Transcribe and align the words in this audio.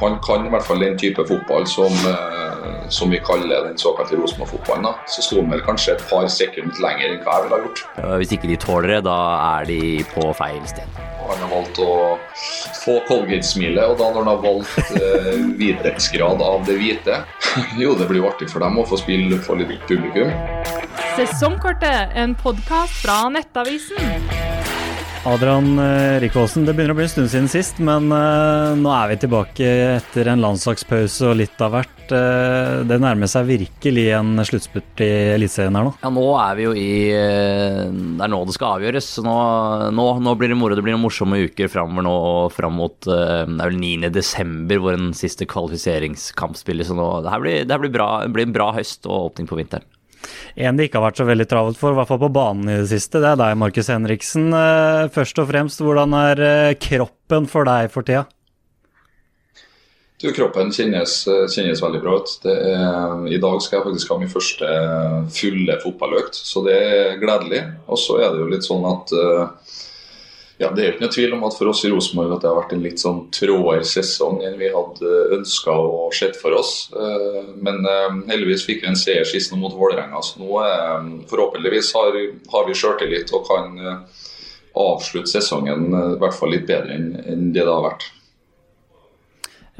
Han 0.00 0.16
kan 0.24 0.46
i 0.46 0.52
hvert 0.52 0.64
fall 0.64 0.80
den 0.80 0.96
type 0.98 1.24
fotball 1.28 1.66
som, 1.68 1.92
eh, 2.08 2.88
som 2.88 3.10
vi 3.12 3.20
kaller 3.24 3.66
den 3.68 3.78
såkalte 3.78 4.16
Rosenborg-fotballen. 4.16 4.94
Så 5.06 5.22
sto 5.22 5.42
han 5.42 5.50
vel 5.52 5.60
kanskje 5.66 5.92
et 5.98 6.06
par 6.08 6.26
sekunder 6.32 6.80
lenger 6.80 7.12
enn 7.12 7.22
hva 7.24 7.36
jeg 7.36 7.46
ville 7.46 7.58
ha 7.58 7.66
gjort. 7.66 7.84
Hvis 8.22 8.34
ikke 8.36 8.48
de 8.48 8.56
tåler 8.56 8.96
det, 8.96 9.04
da 9.04 9.20
er 9.60 9.68
de 9.68 9.80
på 10.14 10.32
feil 10.40 10.64
sted. 10.70 11.00
Han 11.30 11.38
har 11.44 11.50
valgt 11.52 11.78
å 11.84 12.18
få 12.80 12.96
Colgate-smilet, 13.06 13.84
og 13.86 13.98
da 14.00 14.08
når 14.10 14.24
han 14.24 14.30
har 14.32 14.40
valgt 14.42 14.96
eh, 14.98 15.44
hvithetsgrad 15.60 16.42
av 16.42 16.64
det 16.66 16.78
hvite 16.80 17.20
Jo, 17.82 17.94
det 17.98 18.08
blir 18.10 18.24
jo 18.24 18.30
artig 18.32 18.50
for 18.50 18.64
dem 18.64 18.80
å 18.80 18.86
få 18.88 18.98
spille 18.98 19.38
for 19.44 19.60
litt 19.60 19.84
publikum. 19.86 20.32
Sesongkortet, 21.18 22.16
en 22.18 22.34
podkast 22.38 23.02
fra 23.04 23.22
Nettavisen. 23.30 24.49
Adrian 25.24 25.78
eh, 25.78 26.20
Rikåsen, 26.20 26.64
det 26.64 26.72
begynner 26.72 26.94
å 26.94 26.96
bli 26.96 27.04
en 27.04 27.10
stund 27.12 27.28
siden 27.28 27.48
sist, 27.52 27.76
men 27.84 28.06
uh, 28.08 28.72
nå 28.72 28.88
er 28.88 29.10
vi 29.10 29.18
tilbake 29.20 29.66
etter 29.98 30.30
en 30.32 30.40
landslagspause 30.40 31.28
og 31.28 31.36
litt 31.36 31.60
av 31.60 31.74
hvert. 31.74 31.98
Uh, 32.08 32.80
det 32.88 32.96
nærmer 33.04 33.28
seg 33.28 33.50
virkelig 33.50 34.06
en 34.16 34.40
sluttspurt 34.48 35.02
i 35.04 35.10
Eliteserien 35.34 35.76
her 35.76 35.90
nå. 35.90 35.92
Ja, 36.00 36.12
nå 36.16 36.24
er 36.40 36.56
vi 36.56 36.64
jo 36.64 36.72
i 36.72 36.88
Det 37.12 38.24
er 38.24 38.32
nå 38.32 38.40
det 38.48 38.56
skal 38.56 38.78
avgjøres. 38.78 39.10
Nå, 39.28 39.36
nå, 39.92 40.08
nå 40.24 40.36
blir 40.40 40.54
det 40.54 40.58
moro. 40.62 40.78
Det 40.78 40.88
blir 40.88 40.96
noen 40.96 41.04
morsomme 41.04 41.44
uker 41.44 41.68
framover 41.68 42.08
nå 42.08 42.16
og 42.32 42.56
fram 42.56 42.80
mot 42.80 42.96
Det 43.04 43.20
er 43.44 43.60
vel 43.60 43.80
9. 43.84 44.08
desember 44.16 44.80
hvor 44.80 44.96
den 44.96 45.12
siste 45.12 45.44
kvalifiseringskamp 45.44 46.56
spilles. 46.56 46.88
Så 46.88 46.96
nå, 46.96 47.12
det 47.26 47.36
her 47.36 47.44
blir, 47.44 47.62
det 47.68 47.76
her 47.76 47.84
blir, 47.84 47.92
bra, 47.92 48.12
blir 48.24 48.48
en 48.48 48.56
bra 48.56 48.72
høst 48.80 49.04
og 49.04 49.34
åpning 49.34 49.52
på 49.52 49.60
vinteren. 49.60 49.84
En 50.56 50.76
det 50.76 50.88
ikke 50.88 51.00
har 51.00 51.08
vært 51.08 51.20
så 51.20 51.28
veldig 51.28 51.46
travelt 51.50 51.78
for, 51.80 51.94
i 51.94 51.98
hvert 52.00 52.10
fall 52.10 52.20
på 52.22 52.32
banen 52.34 52.68
i 52.68 52.80
det 52.82 52.90
siste, 52.90 53.22
det 53.22 53.32
er 53.32 53.40
deg, 53.40 53.56
Markus 53.60 53.88
Henriksen. 53.92 54.50
Først 55.14 55.40
og 55.40 55.48
fremst, 55.52 55.80
hvordan 55.84 56.16
er 56.18 56.44
kroppen 56.82 57.48
for 57.50 57.68
deg 57.68 57.88
for 57.94 58.06
tida? 58.06 58.26
Du, 60.20 60.26
kroppen 60.36 60.68
kjennes, 60.68 61.14
kjennes, 61.48 61.80
veldig 61.80 62.00
bra 62.02 62.18
ut. 62.20 62.32
I 62.44 63.38
dag 63.40 63.62
skal 63.64 63.78
jeg 63.78 63.86
faktisk 63.86 64.10
ha 64.12 64.18
min 64.20 64.32
første 64.32 64.72
fulle 65.32 65.78
fotballøkt, 65.80 66.36
så 66.36 66.60
det 66.66 66.74
er 66.76 67.14
gledelig. 67.22 67.62
Og 67.88 67.96
så 68.02 68.18
er 68.20 68.34
det 68.34 68.42
jo 68.42 68.50
litt 68.50 68.66
sånn 68.66 68.84
at 68.90 69.14
ja, 70.60 70.68
Det 70.76 70.82
er 70.82 70.92
ikke 70.92 71.06
noe 71.06 71.14
tvil 71.14 71.34
om 71.36 71.44
at 71.48 71.56
for 71.56 71.70
oss 71.70 71.80
i 71.88 71.90
Rosenborg 71.92 72.34
at 72.36 72.42
det 72.44 72.50
har 72.50 72.58
vært 72.58 72.74
en 72.76 72.84
litt 72.84 73.00
sånn 73.00 73.22
tråere 73.32 73.86
sesong 73.88 74.42
enn 74.44 74.58
vi 74.60 74.68
hadde 74.74 75.14
ønska 75.38 75.72
og 75.72 76.12
sett 76.16 76.36
for 76.36 76.52
oss. 76.58 76.74
Men 77.64 77.80
heldigvis 78.28 78.66
fikk 78.68 78.84
vi 78.84 78.90
en 78.90 78.98
seier 79.00 79.24
sist 79.24 79.54
mot 79.56 79.72
Vålerenga, 79.72 80.20
så 80.20 80.42
nå 80.42 80.60
forhåpentligvis 81.32 81.94
har, 81.96 82.20
har 82.52 82.68
vi 82.68 82.76
sjøltillit 82.76 83.32
og 83.32 83.48
kan 83.48 83.80
avslutte 84.76 85.32
sesongen 85.32 85.88
i 85.96 86.20
hvert 86.20 86.36
fall 86.36 86.52
litt 86.52 86.68
bedre 86.68 86.98
enn 86.98 87.50
det 87.54 87.64
det 87.64 87.70
har 87.72 87.86
vært. 87.88 88.10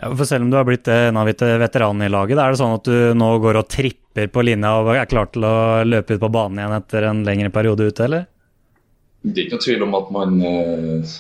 Ja, 0.01 0.09
for 0.17 0.25
Selv 0.25 0.47
om 0.47 0.51
du 0.51 0.57
har 0.57 0.65
blitt 0.65 0.89
en 0.89 1.17
av 1.21 1.29
veteranene 1.29 2.09
i 2.09 2.13
laget, 2.13 2.39
er 2.41 2.55
det 2.55 2.61
sånn 2.61 2.79
at 2.79 2.89
du 2.89 3.13
nå 3.21 3.31
går 3.43 3.61
og 3.61 3.69
tripper 3.69 4.31
på 4.33 4.45
linja 4.49 4.79
og 4.81 4.95
er 4.95 5.09
klar 5.11 5.29
til 5.29 5.45
å 5.45 5.57
løpe 5.85 6.17
ut 6.17 6.23
på 6.23 6.33
banen 6.33 6.63
igjen 6.63 6.77
etter 6.79 7.09
en 7.11 7.25
lengre 7.27 7.53
periode 7.53 7.91
ute, 7.91 8.07
eller? 8.07 8.25
Det 9.23 9.37
er 9.37 9.47
ikke 9.47 9.59
noe 9.59 9.67
tvil 9.67 9.85
om 9.85 9.97
at 9.99 10.11
man 10.15 10.39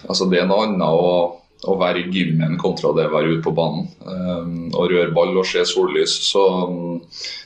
Altså, 0.08 0.26
det 0.30 0.40
er 0.40 0.48
noe 0.48 0.64
annet 0.66 0.86
å, 0.86 1.40
å 1.68 1.76
være 1.80 2.04
i 2.04 2.12
gymmen 2.14 2.56
kontra 2.60 2.94
det 2.96 3.08
å 3.10 3.12
være 3.12 3.34
ute 3.34 3.44
på 3.44 3.52
banen. 3.56 3.90
Um, 4.00 4.70
og 4.72 4.88
røre 4.92 5.12
ball 5.16 5.36
og 5.36 5.48
se 5.48 5.64
sollys. 5.68 6.14
Så 6.30 6.44
um, 6.70 7.02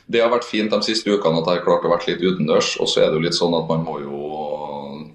det 0.07 0.23
har 0.23 0.31
vært 0.33 0.47
fint 0.47 0.71
de 0.71 0.81
siste 0.87 1.11
ukene 1.11 1.41
at 1.43 1.51
jeg 1.51 1.61
har 1.61 1.67
klart 1.67 1.87
å 1.87 1.91
være 1.91 2.13
litt 2.13 2.23
utendørs. 2.23 2.77
Og 2.79 2.91
så 2.91 3.03
er 3.03 3.11
det 3.11 3.19
jo 3.19 3.27
litt 3.27 3.39
sånn 3.39 3.57
at 3.59 3.67
man 3.71 3.83
må 3.87 3.99
jo 4.05 4.23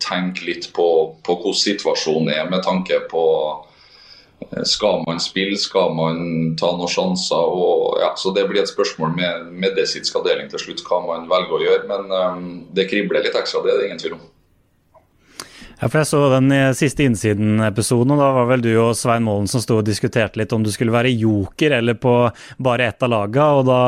tenke 0.03 0.45
litt 0.47 0.69
på, 0.75 0.87
på 1.23 1.39
hvordan 1.39 1.59
situasjonen 1.63 2.31
er, 2.33 2.45
med 2.51 2.63
tanke 2.65 3.01
på 3.11 3.25
skal 4.63 5.03
man 5.03 5.19
spille, 5.19 5.57
skal 5.59 5.91
man 5.93 6.55
ta 6.59 6.71
noen 6.73 6.89
sjanser? 6.89 7.51
Og, 7.53 7.99
ja, 8.01 8.13
så 8.17 8.31
Det 8.35 8.47
blir 8.49 8.61
et 8.61 8.71
spørsmål 8.71 9.11
med 9.15 9.51
medisinsk 9.65 10.15
avdeling 10.15 10.49
til 10.51 10.63
slutt, 10.63 10.83
hva 10.87 11.01
man 11.05 11.27
velger 11.29 11.55
å 11.55 11.63
gjøre. 11.63 11.87
Men 11.91 12.11
um, 12.11 12.51
det 12.75 12.89
kribler 12.91 13.23
litt 13.23 13.35
ekstra, 13.35 13.63
det 13.63 13.73
er 13.73 13.81
det 13.81 13.89
ingen 13.89 14.03
tvil 14.03 14.17
om. 14.17 14.27
Ja, 15.79 15.87
for 15.87 16.01
Jeg 16.01 16.09
så 16.09 16.19
den 16.33 16.51
siste 16.75 17.05
Innsiden-episoden, 17.07 18.11
og 18.11 18.19
da 18.19 18.33
var 18.35 18.49
vel 18.49 18.63
du 18.65 18.73
og 18.81 18.97
Svein 18.99 19.23
Målen 19.23 19.47
som 19.47 19.61
sto 19.63 19.77
og 19.79 19.87
diskuterte 19.87 20.41
litt 20.41 20.51
om 20.51 20.65
du 20.65 20.73
skulle 20.75 20.91
være 20.91 21.13
joker 21.13 21.77
eller 21.77 21.95
på 21.95 22.15
bare 22.59 22.89
ett 22.91 23.05
av 23.05 23.13
laga, 23.13 23.45
og 23.55 23.63
da 23.69 23.79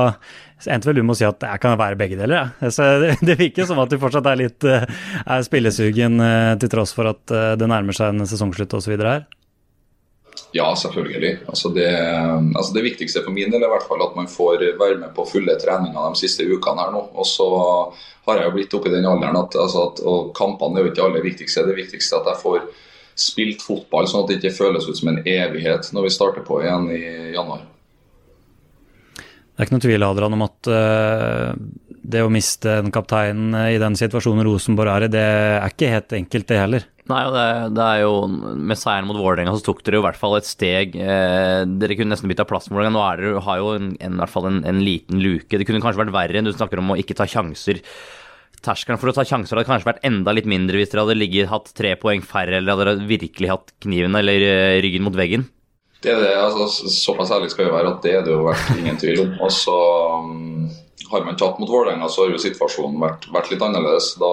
endte 0.72 0.88
vel 0.88 1.02
du 1.02 1.04
med 1.04 1.18
å 1.18 1.20
si 1.20 1.28
at 1.28 1.44
jeg 1.44 1.60
kan 1.60 1.76
være 1.82 2.00
begge 2.00 2.16
deler. 2.16 2.38
Ja. 2.38 2.72
Så 2.72 2.88
det, 3.04 3.18
det 3.20 3.36
virker 3.42 3.68
som 3.68 3.82
at 3.84 3.92
du 3.92 4.00
fortsatt 4.00 4.32
er 4.32 4.40
litt 4.40 4.64
er 4.64 5.44
spillesugen 5.44 6.24
til 6.64 6.72
tross 6.72 6.96
for 6.96 7.12
at 7.12 7.36
det 7.60 7.68
nærmer 7.68 7.98
seg 7.98 8.16
en 8.16 8.30
sesongslutt 8.30 8.80
osv. 8.80 8.96
her? 8.96 9.28
Ja, 10.52 10.76
selvfølgelig. 10.76 11.38
Altså 11.48 11.70
det, 11.72 11.88
altså 12.56 12.74
det, 12.76 12.84
viktigste 12.84 13.24
for 13.24 13.32
min 13.32 13.52
del 13.54 13.64
er 13.64 13.72
hvert 13.72 13.88
fall 13.88 14.04
at 14.04 14.16
man 14.18 14.28
får 14.28 14.66
være 14.80 15.00
med 15.00 15.14
på 15.16 15.26
fulle 15.30 15.56
treninger 15.60 15.96
de 15.96 16.20
siste 16.20 16.44
ukene. 16.44 16.84
her 16.84 16.92
nå. 16.92 17.06
Og 17.16 17.28
så 17.28 17.48
har 18.28 18.40
jeg 18.40 18.50
jo 18.50 18.56
blitt 18.58 18.76
oppe 18.76 18.92
i 18.92 18.96
den 18.96 19.08
alderen 19.08 19.40
at, 19.40 19.56
altså 19.56 19.88
at 19.90 20.02
og 20.04 20.34
kampene 20.38 20.80
er 20.80 20.86
jo 20.86 20.92
ikke 20.92 21.00
det 21.00 21.06
aller 21.08 21.28
viktigste. 21.28 21.68
Det 21.68 21.78
viktigste 21.80 22.18
er 22.18 22.24
at 22.24 22.34
jeg 22.34 22.44
får 22.44 22.66
spilt 23.22 23.64
fotball 23.64 24.08
sånn 24.08 24.26
at 24.26 24.32
det 24.32 24.40
ikke 24.40 24.58
føles 24.58 24.88
ut 24.88 24.98
som 24.98 25.12
en 25.12 25.22
evighet 25.24 25.92
når 25.96 26.08
vi 26.08 26.16
starter 26.16 26.44
på 26.48 26.62
igjen 26.64 26.90
i 26.96 27.04
januar. 27.36 27.64
Det 29.16 29.60
er 29.60 29.68
ikke 29.68 29.78
noe 29.78 29.84
tvil 29.84 30.06
Adrian, 30.08 30.36
om 30.36 30.46
at 30.48 30.70
uh, 30.72 31.52
det 32.02 32.24
å 32.24 32.32
miste 32.34 32.80
en 32.82 32.92
kaptein 32.92 33.52
i 33.68 33.78
den 33.80 33.98
situasjonen 34.00 34.48
Rosenborg 34.48 34.96
er 34.96 35.06
i, 35.06 35.12
det 35.14 35.26
er 35.28 35.68
ikke 35.68 35.92
helt 35.92 36.16
enkelt, 36.18 36.48
det 36.50 36.60
heller. 36.60 36.88
Nei, 37.12 37.22
det, 37.34 37.46
det, 37.76 37.86
er 37.86 38.04
jo 38.06 38.14
Med 38.30 38.80
seieren 38.80 39.10
mot 39.10 39.20
Vålerenga 39.20 39.54
så 39.58 39.66
tok 39.66 39.84
dere 39.84 40.00
jo 40.00 40.04
i 40.04 40.08
hvert 40.08 40.20
fall 40.20 40.38
et 40.38 40.48
steg. 40.48 40.96
Eh, 40.96 41.62
dere 41.68 41.98
kunne 42.00 42.16
nesten 42.16 42.32
bytta 42.32 42.48
plass 42.50 42.70
med 42.70 42.80
Vålerenga. 42.80 42.96
Nå 42.96 43.04
er 43.06 43.22
dere, 43.22 43.46
har 43.48 43.62
jo 43.62 43.76
en, 43.78 43.94
en, 43.98 44.18
i 44.18 44.24
hvert 44.24 44.34
fall 44.34 44.50
en, 44.50 44.64
en, 44.70 44.82
liten 44.86 45.22
luke. 45.24 45.52
Det 45.52 45.68
kunne 45.68 45.84
kanskje 45.84 46.04
vært 46.06 46.16
verre 46.16 46.42
enn 46.42 46.50
du 46.50 46.54
snakker 46.56 46.82
om 46.82 46.94
å 46.96 47.00
ikke 47.02 47.18
ta 47.20 47.28
sjanser. 47.30 47.82
Terskelen 48.62 49.02
for 49.02 49.10
å 49.10 49.16
ta 49.18 49.26
sjanser 49.26 49.58
hadde 49.58 49.70
kanskje 49.70 49.90
vært 49.90 50.04
enda 50.06 50.36
litt 50.38 50.50
mindre 50.50 50.78
hvis 50.78 50.92
dere 50.92 51.08
hadde 51.08 51.18
ligget, 51.18 51.50
hatt 51.50 51.72
tre 51.78 51.96
poeng 51.98 52.22
færre 52.22 52.60
eller 52.60 52.78
hadde 52.78 53.10
virkelig 53.10 53.50
hatt 53.50 53.74
kniven 53.82 54.18
eller 54.20 54.46
ryggen 54.86 55.08
mot 55.08 55.18
veggen. 55.18 55.48
Det 56.02 56.10
er 56.10 56.22
det, 56.22 56.34
altså 56.34 56.90
Såpass 56.90 57.32
ærlig 57.34 57.52
skal 57.54 57.68
vi 57.68 57.74
være 57.76 57.92
at 57.94 58.06
det 58.06 58.14
er 58.18 58.24
det 58.26 58.34
jo 58.34 58.46
vært 58.48 58.72
ingen 58.74 58.98
tvil 59.02 59.22
om. 59.26 59.36
Og 59.46 59.52
så 59.54 59.78
um, 60.18 60.70
har 61.12 61.26
man 61.28 61.38
tatt 61.38 61.60
mot 61.62 61.70
Vålerenga, 61.70 62.10
så 62.10 62.26
har 62.26 62.34
jo 62.34 62.42
situasjonen 62.42 62.98
vært, 63.02 63.28
vært 63.34 63.52
litt 63.54 63.66
annerledes. 63.66 64.14
Da 64.22 64.32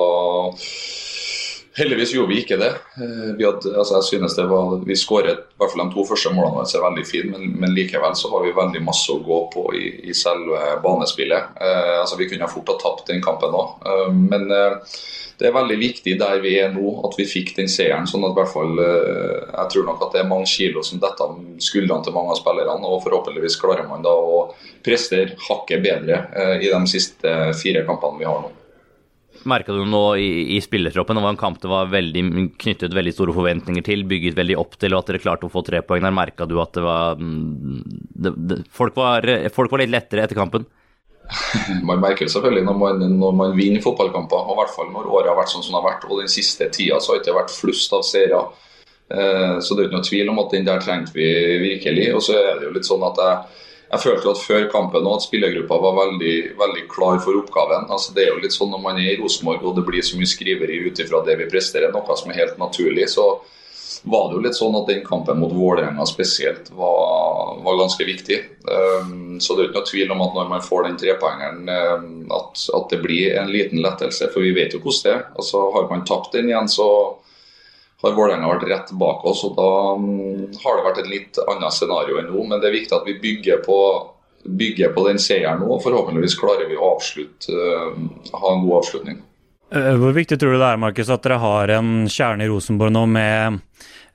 Heldigvis 1.78 2.12
gjorde 2.14 2.32
vi 2.32 2.40
ikke 2.42 2.58
det. 2.58 2.72
Vi, 2.98 3.44
hadde, 3.44 3.70
altså 3.78 4.00
jeg 4.00 4.06
synes 4.08 4.34
det 4.34 4.46
var, 4.50 4.72
vi 4.86 4.96
skåret 4.98 5.44
i 5.44 5.60
hvert 5.60 5.72
fall 5.72 5.84
de 5.84 5.94
to 5.94 6.04
første 6.08 6.32
målene 6.34 6.64
våre 6.64 6.82
veldig 6.88 7.04
fine, 7.06 7.30
men, 7.34 7.52
men, 7.62 7.76
likevel 7.76 8.16
så 8.18 8.32
har 8.32 8.42
vi 8.42 8.56
veldig 8.56 8.82
masse 8.82 9.14
å 9.14 9.20
gå 9.22 9.38
på 9.52 9.68
i, 9.78 9.84
i 10.10 10.16
selve 10.16 10.74
banespillet. 10.82 11.54
Eh, 11.62 11.94
altså 12.00 12.18
Vi 12.18 12.26
kunne 12.32 12.50
fort 12.50 12.72
ha 12.72 12.78
tapt 12.82 13.06
den 13.12 13.22
kampen 13.22 13.54
òg, 13.54 13.76
eh, 13.86 14.10
men 14.10 14.50
eh, 14.54 14.98
det 15.38 15.46
er 15.46 15.54
veldig 15.54 15.76
viktig 15.78 16.16
der 16.18 16.40
vi 16.42 16.56
er 16.58 16.72
nå, 16.74 16.96
at 17.06 17.14
vi 17.18 17.26
fikk 17.28 17.52
den 17.56 17.70
seieren. 17.70 18.08
sånn 18.10 18.26
at 18.26 18.34
i 18.34 18.38
hvert 18.40 18.52
fall, 18.52 18.78
eh, 18.82 19.46
Jeg 19.54 19.68
tror 19.72 19.84
nok 19.86 20.02
at 20.02 20.12
det 20.12 20.20
er 20.20 20.32
mange 20.32 20.46
kilo 20.46 20.82
som 20.82 20.98
detter 20.98 21.24
av 21.24 21.36
skuldrene 21.62 22.04
til 22.04 22.12
mange 22.12 22.34
av 22.34 22.40
spillerne. 22.40 22.86
og 22.86 23.02
Forhåpentligvis 23.04 23.60
klarer 23.60 23.86
man 23.88 24.02
da 24.02 24.10
å 24.10 24.54
prestere 24.82 25.36
hakket 25.48 25.82
bedre 25.82 26.26
eh, 26.34 26.66
i 26.66 26.72
de 26.72 26.86
siste 26.86 27.54
fire 27.54 27.86
kampene 27.86 28.18
vi 28.18 28.24
har 28.24 28.40
nå. 28.42 28.50
Merka 29.49 29.75
du 29.75 29.84
noe 29.87 30.16
i, 30.19 30.56
i 30.56 30.59
spillertroppen? 30.65 31.19
Det 31.19 31.25
var 31.25 31.34
en 31.34 31.41
kamp 31.41 31.60
det 31.62 31.71
var 31.71 31.91
veldig, 31.93 32.22
knyttet 32.59 32.97
veldig 32.97 33.12
store 33.15 33.34
forventninger 33.37 33.84
til, 33.87 34.03
bygget 34.09 34.38
veldig 34.38 34.59
opp 34.59 34.75
til, 34.81 34.94
og 34.94 35.03
at 35.04 35.12
dere 35.12 35.22
klarte 35.22 35.47
å 35.47 35.53
få 35.53 35.62
tre 35.66 35.82
poeng 35.87 36.03
der. 36.04 36.15
Merka 36.15 36.49
du 36.49 36.56
at 36.62 36.75
det 36.75 36.84
var, 36.84 37.21
mm, 37.21 37.78
det, 38.25 38.34
det, 38.50 38.59
folk, 38.75 38.99
var 38.99 39.26
folk 39.54 39.72
var 39.75 39.84
litt 39.84 39.94
lettere 39.94 40.26
etter 40.26 40.38
kampen? 40.38 40.66
man 41.88 42.00
merker 42.00 42.28
selvfølgelig 42.31 42.65
når 42.65 42.78
man, 42.81 43.03
når 43.21 43.37
man 43.37 43.56
vinner 43.56 43.84
fotballkamper, 43.84 44.49
og 44.49 44.54
i 44.54 44.59
hvert 44.62 44.75
fall 44.75 44.91
når 44.94 45.10
året 45.12 45.31
har 45.32 45.38
vært 45.38 45.53
sånn 45.53 45.65
som 45.66 45.76
det 45.76 45.82
har 45.82 45.91
vært. 45.91 46.09
Og 46.09 46.22
den 46.22 46.32
siste 46.32 46.70
tida 46.75 47.00
så 47.00 47.12
har 47.12 47.20
det 47.20 47.26
ikke 47.26 47.38
vært 47.38 47.55
flust 47.55 47.94
av 47.97 48.05
seere. 48.06 48.43
Eh, 49.09 49.55
så 49.60 49.75
det 49.75 49.84
er 49.84 49.88
ikke 49.88 49.99
noe 49.99 50.09
tvil 50.09 50.32
om 50.32 50.43
at 50.43 50.53
den 50.55 50.69
der 50.69 50.84
trengte 50.84 51.16
vi 51.16 51.31
virkelig. 51.65 52.10
Og 52.16 52.25
så 52.25 52.37
er 52.37 52.59
det 52.59 52.69
jo 52.69 52.75
litt 52.76 52.88
sånn 52.88 53.05
at 53.09 53.22
jeg 53.25 53.65
jeg 53.88 54.03
følte 54.03 54.32
at 54.32 54.40
før 54.44 54.67
kampen 54.73 55.06
at 55.08 55.25
spillergruppa 55.25 55.79
var 55.81 55.94
veldig, 55.96 56.35
veldig, 56.61 56.82
klar 56.93 57.20
for 57.25 57.38
oppgaven. 57.40 57.87
Altså, 57.88 58.12
det 58.17 58.26
er 58.26 58.35
jo 58.35 58.43
litt 58.43 58.56
sånn 58.56 58.73
Når 58.75 58.82
man 58.85 58.99
er 59.00 59.14
i 59.14 59.20
Rosenborg 59.20 59.64
og 59.64 59.79
det 59.79 59.87
blir 59.87 60.05
så 60.05 60.19
mye 60.20 60.29
skriveri 60.29 60.82
ut 60.85 61.00
ifra 61.00 61.23
det 61.25 61.38
vi 61.40 61.49
presterer, 61.49 61.94
noe 61.94 62.19
som 62.19 62.32
er 62.32 62.43
helt 62.43 62.58
naturlig, 62.61 63.08
så 63.08 63.31
var 64.02 64.29
det 64.29 64.37
jo 64.37 64.43
litt 64.44 64.58
sånn 64.58 64.76
at 64.79 64.90
den 64.90 65.00
kampen 65.06 65.40
mot 65.40 65.52
Vålerenga 65.55 66.05
spesielt 66.06 66.69
var, 66.76 67.56
var, 67.64 67.79
ganske 67.81 68.05
viktig. 68.06 68.38
Um, 68.69 69.38
så 69.43 69.56
det 69.56 69.64
er 69.64 69.70
ikke 69.70 69.81
noe 69.81 69.91
tvil 69.91 70.12
om 70.14 70.23
at 70.26 70.37
når 70.37 70.52
man 70.52 70.64
får 70.64 70.84
den 70.87 71.00
trepoengeren, 71.00 71.64
um, 71.67 72.12
at, 72.29 72.62
at, 72.76 72.87
det 72.93 73.00
blir 73.02 73.38
en 73.41 73.50
liten 73.50 73.82
lettelse. 73.82 74.31
For 74.34 74.44
vi 74.44 74.52
vet 74.56 74.76
jo 74.76 74.82
hvordan 74.84 75.05
det 75.08 75.14
er. 75.17 75.25
Altså, 75.41 75.64
har 75.75 75.88
man 75.91 76.06
tapt 76.06 76.37
den 76.37 76.52
igjen, 76.52 76.70
så 76.70 76.88
har 78.02 78.14
Vålerenga 78.14 78.50
vært 78.52 78.68
rett 78.70 78.92
bak 78.98 79.24
oss. 79.26 79.42
og 79.46 79.56
Da 79.58 79.70
mm, 79.98 80.58
har 80.62 80.78
det 80.78 80.86
vært 80.86 81.02
et 81.02 81.10
litt 81.10 81.40
annet 81.48 81.74
scenario 81.74 82.20
enn 82.20 82.30
nå. 82.30 82.44
Men 82.46 82.62
det 82.62 82.70
er 82.70 82.78
viktig 82.78 82.94
at 82.96 83.08
vi 83.08 83.18
bygger 83.22 83.62
på, 83.66 83.78
bygger 84.60 84.92
på 84.94 85.06
den 85.08 85.22
seieren 85.22 85.64
nå. 85.64 85.70
og 85.74 85.82
Forhåpentligvis 85.86 86.38
klarer 86.38 86.70
vi 86.70 86.78
å 86.78 86.92
avslutte, 86.94 87.54
uh, 87.54 88.36
ha 88.38 88.52
en 88.54 88.66
god 88.66 88.76
avslutning. 88.82 89.22
Hvor 89.68 90.14
viktig 90.16 90.38
tror 90.40 90.54
du 90.54 90.62
det 90.62 90.68
er 90.70 90.80
Markus, 90.80 91.10
at 91.12 91.24
dere 91.26 91.42
har 91.42 91.70
en 91.76 92.06
kjerne 92.08 92.46
i 92.46 92.48
Rosenborg 92.48 92.94
nå 92.94 93.02
med, 93.12 93.58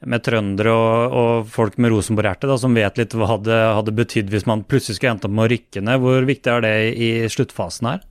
med 0.10 0.24
trøndere 0.26 0.72
og, 0.74 1.18
og, 1.20 1.52
folk 1.54 1.78
med 1.78 1.94
Rosenborg-hjerte 1.94 2.58
som 2.58 2.74
vet 2.74 2.98
litt 2.98 3.14
hva 3.14 3.38
det 3.38 3.60
hadde 3.78 3.94
betydd 3.94 4.34
hvis 4.34 4.48
man 4.50 4.64
plutselig 4.66 4.98
skulle 4.98 5.14
endt 5.14 5.28
opp 5.30 5.36
med 5.36 5.46
å 5.46 5.52
rykke 5.54 5.84
ned? 5.86 6.02
Hvor 6.02 6.26
viktig 6.26 6.56
er 6.56 6.66
det 6.66 6.74
i 6.98 7.12
sluttfasen 7.30 7.92
her? 7.92 8.02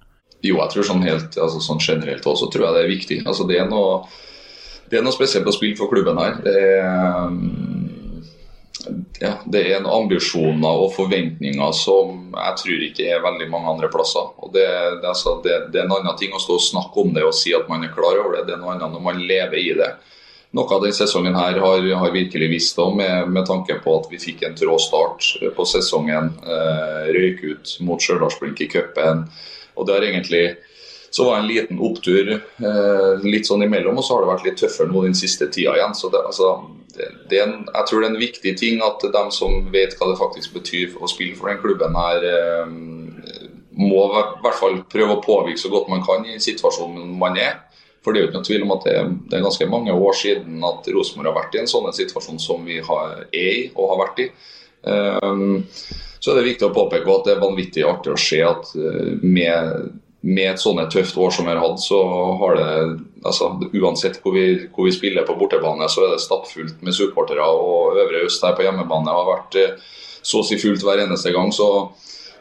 Jo, 0.43 0.61
jeg 0.61 0.75
tror 0.75 0.87
sånn, 0.87 1.03
helt, 1.07 1.35
altså 1.39 1.59
sånn 1.63 1.83
generelt 1.83 2.27
også 2.27 2.49
tror 2.51 2.69
jeg 2.69 2.77
det 2.77 2.85
er 2.85 2.93
viktig. 2.93 3.19
Altså 3.27 3.47
det, 3.51 3.59
er 3.63 3.69
noe, 3.71 4.05
det 4.93 4.99
er 5.01 5.05
noe 5.07 5.17
spesielt 5.17 5.49
å 5.49 5.55
spille 5.57 5.79
for 5.79 5.89
klubben 5.89 6.19
her. 6.21 6.35
Det 6.45 6.53
er, 6.53 7.31
ja, 9.23 9.31
det 9.49 9.63
er 9.71 9.87
ambisjoner 9.89 10.83
og 10.85 10.93
forventninger 10.93 11.73
som 11.79 12.35
jeg 12.35 12.59
tror 12.61 12.85
ikke 12.89 13.07
er 13.09 13.25
veldig 13.25 13.49
mange 13.49 13.73
andre 13.73 13.89
plasser. 13.93 14.27
Og 14.45 14.53
det, 14.53 14.67
det, 15.01 15.09
altså, 15.09 15.39
det, 15.47 15.55
det 15.73 15.81
er 15.81 15.87
en 15.87 15.95
annen 15.97 16.19
ting 16.21 16.35
å 16.37 16.41
stå 16.43 16.59
og 16.59 16.65
snakke 16.67 17.07
om 17.07 17.15
det 17.17 17.25
og 17.25 17.33
si 17.39 17.55
at 17.57 17.71
man 17.73 17.87
er 17.87 17.95
klar 17.95 18.21
over 18.21 18.37
det. 18.37 18.51
Det 18.51 18.57
er 18.59 18.61
noe 18.61 18.75
annet 18.75 18.93
når 18.93 19.07
man 19.07 19.23
lever 19.31 19.61
i 19.63 19.71
det. 19.81 19.89
Noe 20.53 20.69
av 20.69 20.83
denne 20.85 20.99
sesongen 20.99 21.39
her 21.41 21.57
har, 21.63 21.87
har 22.03 22.13
virkelig 22.13 22.51
visst 22.53 22.83
om, 22.85 22.99
med, 23.01 23.31
med, 23.33 23.47
tanke 23.49 23.79
på 23.81 23.95
at 23.97 24.11
vi 24.13 24.21
fikk 24.21 24.45
en 24.45 24.59
trå 24.59 24.77
start 24.77 25.31
på 25.57 25.69
sesongen. 25.71 26.29
Eh, 26.45 27.09
røyk 27.17 27.41
ut 27.47 27.73
mot 27.89 28.05
Stjørdalsblink 28.05 28.61
i 28.61 28.69
cupen. 28.75 29.25
Og 29.73 29.89
det 29.89 29.97
har 29.97 30.05
egentlig 30.11 30.45
så 31.13 31.25
var 31.25 31.37
det 31.37 31.43
en 31.43 31.51
liten 31.51 31.81
opptur 31.85 32.31
eh, 32.33 33.25
litt 33.25 33.49
sånn 33.49 33.65
imellom, 33.67 33.99
og 34.01 34.05
så 34.05 34.17
har 34.17 34.25
det 34.25 34.31
vært 34.31 34.47
litt 34.47 34.61
tøffere 34.63 34.89
nå 34.89 35.03
den 35.05 35.17
siste 35.17 35.49
tida 35.53 35.75
igjen. 35.77 35.97
så 35.97 36.09
det, 36.13 36.23
altså, 36.25 36.53
det, 36.97 37.09
det 37.29 37.43
en, 37.43 37.57
Jeg 37.69 37.89
tror 37.89 38.01
det 38.01 38.09
er 38.09 38.15
en 38.15 38.23
viktig 38.23 38.55
ting 38.57 38.81
at 38.87 39.05
de 39.05 39.25
som 39.37 39.59
vet 39.75 39.93
hva 39.99 40.09
det 40.09 40.21
faktisk 40.21 40.57
betyr 40.57 40.97
å 40.97 41.11
spille 41.13 41.37
for 41.37 41.53
den 41.53 41.61
klubben 41.61 41.99
her, 42.01 42.25
eh, 42.31 42.73
må 43.73 44.01
i 44.07 44.25
hvert 44.45 44.59
fall 44.61 44.81
prøve 44.93 45.19
å 45.19 45.25
påvirke 45.25 45.61
så 45.61 45.73
godt 45.73 45.93
man 45.93 46.05
kan 46.05 46.25
i 46.29 46.41
situasjonen 46.41 47.13
man 47.21 47.37
er. 47.41 47.61
For 48.03 48.13
det 48.13 48.19
er 48.19 48.25
jo 48.25 48.31
ikke 48.31 48.41
noe 48.41 48.49
tvil 48.49 48.65
om 48.65 48.73
at 48.75 48.87
det, 48.89 48.97
det 49.31 49.37
er 49.39 49.45
ganske 49.45 49.69
mange 49.71 49.95
år 49.95 50.17
siden 50.19 50.65
at 50.67 50.89
Rosenborg 50.91 51.31
har 51.31 51.39
vært 51.39 51.55
i 51.55 51.61
en 51.63 51.71
sånn 51.71 51.93
situasjon 51.95 52.41
som 52.43 52.65
vi 52.67 52.81
har, 52.83 53.21
er 53.31 53.53
i 53.53 53.67
og 53.77 53.93
har 53.93 54.01
vært 54.03 54.25
i. 54.25 54.31
Um, 54.83 55.61
så 56.23 56.35
det 56.35 56.45
viktig 56.47 56.69
å 56.69 56.75
påpeke 56.75 57.11
at 57.11 57.29
det 57.29 57.37
er 57.37 57.43
vanvittig 57.43 57.85
artig 57.87 58.13
å 58.15 58.21
se 58.21 58.39
at 58.47 58.73
eh, 58.79 59.15
med, 59.23 59.89
med 60.23 60.53
et 60.53 60.61
sånt 60.63 60.83
tøft 60.93 61.17
år 61.19 61.33
som 61.35 61.49
vi 61.49 61.51
har 61.51 61.61
hatt, 61.63 61.81
så 61.83 61.99
har 62.39 62.59
det 62.59 62.69
altså, 63.27 63.51
Uansett 63.75 64.21
hvor 64.23 64.37
vi, 64.37 64.45
hvor 64.71 64.87
vi, 64.87 64.95
spiller 64.95 65.27
på 65.27 65.35
bortebane, 65.39 65.89
så 65.91 66.05
er 66.05 66.15
det 66.15 66.23
stappfullt 66.23 66.83
med 66.87 66.95
supportere. 66.95 67.43
Og 67.43 67.99
Øvre 67.99 68.25
Øst 68.29 68.47
her 68.47 68.55
på 68.57 68.67
hjemmebane 68.67 69.17
har 69.17 69.29
vært 69.29 69.59
eh, 69.59 69.77
så 70.23 70.43
å 70.43 70.47
si 70.47 70.61
fullt 70.63 70.85
hver 70.87 71.03
eneste 71.03 71.35
gang. 71.35 71.51
så 71.53 71.91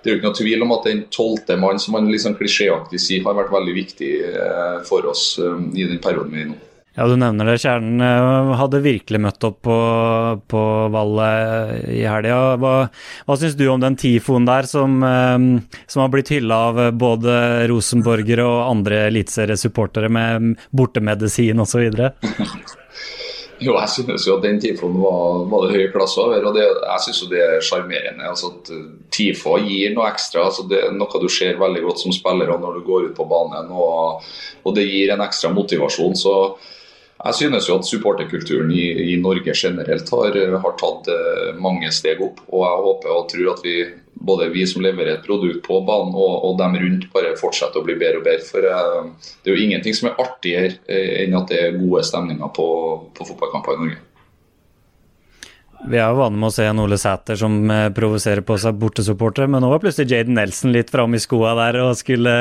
det 0.01 0.09
er 0.09 0.15
jo 0.15 0.17
ikke 0.17 0.29
noe 0.31 0.37
tvil 0.37 0.63
om 0.65 0.71
at 0.73 0.85
den 0.89 1.03
tolvte 1.13 1.57
mann, 1.61 1.77
som 1.81 1.93
man 1.93 2.09
liksom 2.09 2.33
klisjéaktig 2.37 3.01
sier, 3.01 3.25
har 3.25 3.37
vært 3.37 3.53
veldig 3.53 3.75
viktig 3.75 4.11
eh, 4.29 4.77
for 4.87 5.05
oss 5.09 5.35
i 5.37 5.85
den 5.85 6.01
perioden 6.01 6.33
vi 6.33 6.41
er 6.41 6.49
i 6.49 6.53
nå. 6.53 6.61
Ja, 6.95 7.05
du 7.07 7.15
nevner 7.15 7.47
det. 7.47 7.61
Kjernen 7.63 8.01
eh, 8.03 8.49
hadde 8.59 8.81
virkelig 8.83 9.21
møtt 9.23 9.45
opp 9.47 9.61
på, 9.63 9.75
på 10.51 10.63
vallet 10.91 11.87
i 11.87 12.01
helga. 12.03 12.57
Hva, 12.59 12.73
hva 13.27 13.37
syns 13.39 13.55
du 13.55 13.63
om 13.71 13.79
den 13.79 13.95
tifoen 13.99 14.47
der, 14.49 14.67
som, 14.67 14.97
eh, 15.07 15.37
som 15.87 16.03
har 16.03 16.11
blitt 16.11 16.33
hylla 16.35 16.57
av 16.71 16.81
både 16.99 17.37
rosenborgere 17.71 18.43
og 18.43 18.65
andre 18.65 19.05
eliteseriesupportere 19.07 20.11
med 20.11 20.57
bortemedisin 20.75 21.63
osv.? 21.63 21.87
Jo, 23.61 23.75
jeg 23.77 23.89
synes 23.93 24.23
jo 24.25 24.39
at 24.39 24.45
den 24.47 24.57
tifoen 24.57 24.95
var, 24.97 25.43
var 25.51 25.67
det 25.67 25.75
høy 25.75 25.91
klasse 25.93 26.17
over. 26.17 26.47
og 26.49 26.55
det, 26.55 26.63
Jeg 26.65 27.03
synes 27.05 27.19
jo 27.21 27.27
det 27.29 27.41
er 27.45 27.59
sjarmerende. 27.61 28.25
Altså 28.25 28.49
at 28.55 28.71
Tifo 29.13 29.53
gir 29.61 29.93
noe 29.93 30.07
ekstra. 30.09 30.47
altså 30.49 30.65
Det 30.65 30.79
er 30.87 30.95
noe 30.97 31.21
du 31.21 31.27
ser 31.29 31.59
veldig 31.61 31.83
godt 31.85 32.01
som 32.01 32.15
spiller 32.15 32.49
når 32.49 32.79
du 32.79 32.87
går 32.87 33.11
ut 33.11 33.19
på 33.19 33.27
banen. 33.29 33.69
Og, 33.69 34.25
og 34.65 34.73
det 34.73 34.87
gir 34.89 35.13
en 35.13 35.21
ekstra 35.21 35.53
motivasjon. 35.53 36.17
så 36.17 36.33
jeg 37.21 37.37
synes 37.37 37.67
jo 37.69 37.77
at 37.77 37.85
supporterkulturen 37.85 38.71
i, 38.73 39.13
i 39.13 39.17
Norge 39.21 39.53
generelt 39.53 40.09
har, 40.09 40.37
har, 40.63 40.77
tatt 40.79 41.09
eh, 41.13 41.49
mange 41.61 41.91
steg 41.93 42.21
opp. 42.23 42.41
Og 42.49 42.63
jeg 42.65 42.85
håper 42.85 43.13
og 43.13 43.25
tror 43.29 43.49
at 43.53 43.65
vi, 43.65 43.75
både 44.29 44.49
vi 44.53 44.65
som 44.69 44.81
leverer 44.81 45.19
et 45.19 45.25
produkt 45.25 45.61
på 45.67 45.81
banen 45.85 46.15
og, 46.17 46.37
og 46.47 46.55
dem 46.61 46.77
rundt, 46.81 47.09
bare 47.13 47.35
fortsetter 47.37 47.81
å 47.81 47.85
bli 47.85 47.97
bedre 47.99 48.23
og 48.23 48.25
bedre. 48.25 48.45
For 48.47 48.65
uh, 48.65 49.33
det 49.43 49.51
er 49.51 49.57
jo 49.57 49.65
ingenting 49.67 49.97
som 49.97 50.09
er 50.09 50.23
artigere 50.23 50.79
uh, 50.89 51.11
enn 51.21 51.35
at 51.37 51.51
det 51.51 51.59
er 51.59 51.77
gode 51.77 52.01
stemninger 52.07 52.49
på, 52.55 52.65
på 53.17 53.27
fotballkamper 53.29 53.77
i 53.77 53.83
Norge. 53.83 53.99
Vi 55.91 55.97
er 55.97 56.09
jo 56.13 56.19
vane 56.19 56.37
med 56.37 56.49
å 56.49 56.53
se 56.53 56.65
en 56.69 56.81
Ole 56.81 56.97
Sæter 57.01 57.37
som 57.41 57.55
provoserer 57.97 58.43
på 58.45 58.53
seg 58.61 58.77
bortesupportere, 58.81 59.49
men 59.49 59.63
nå 59.65 59.69
var 59.71 59.81
plutselig 59.81 60.13
Jaden 60.13 60.37
Nelson 60.37 60.73
litt 60.73 60.93
framme 60.93 61.17
i 61.17 61.21
skoa 61.21 61.55
der 61.57 61.79
og 61.81 61.95
skulle 61.97 62.35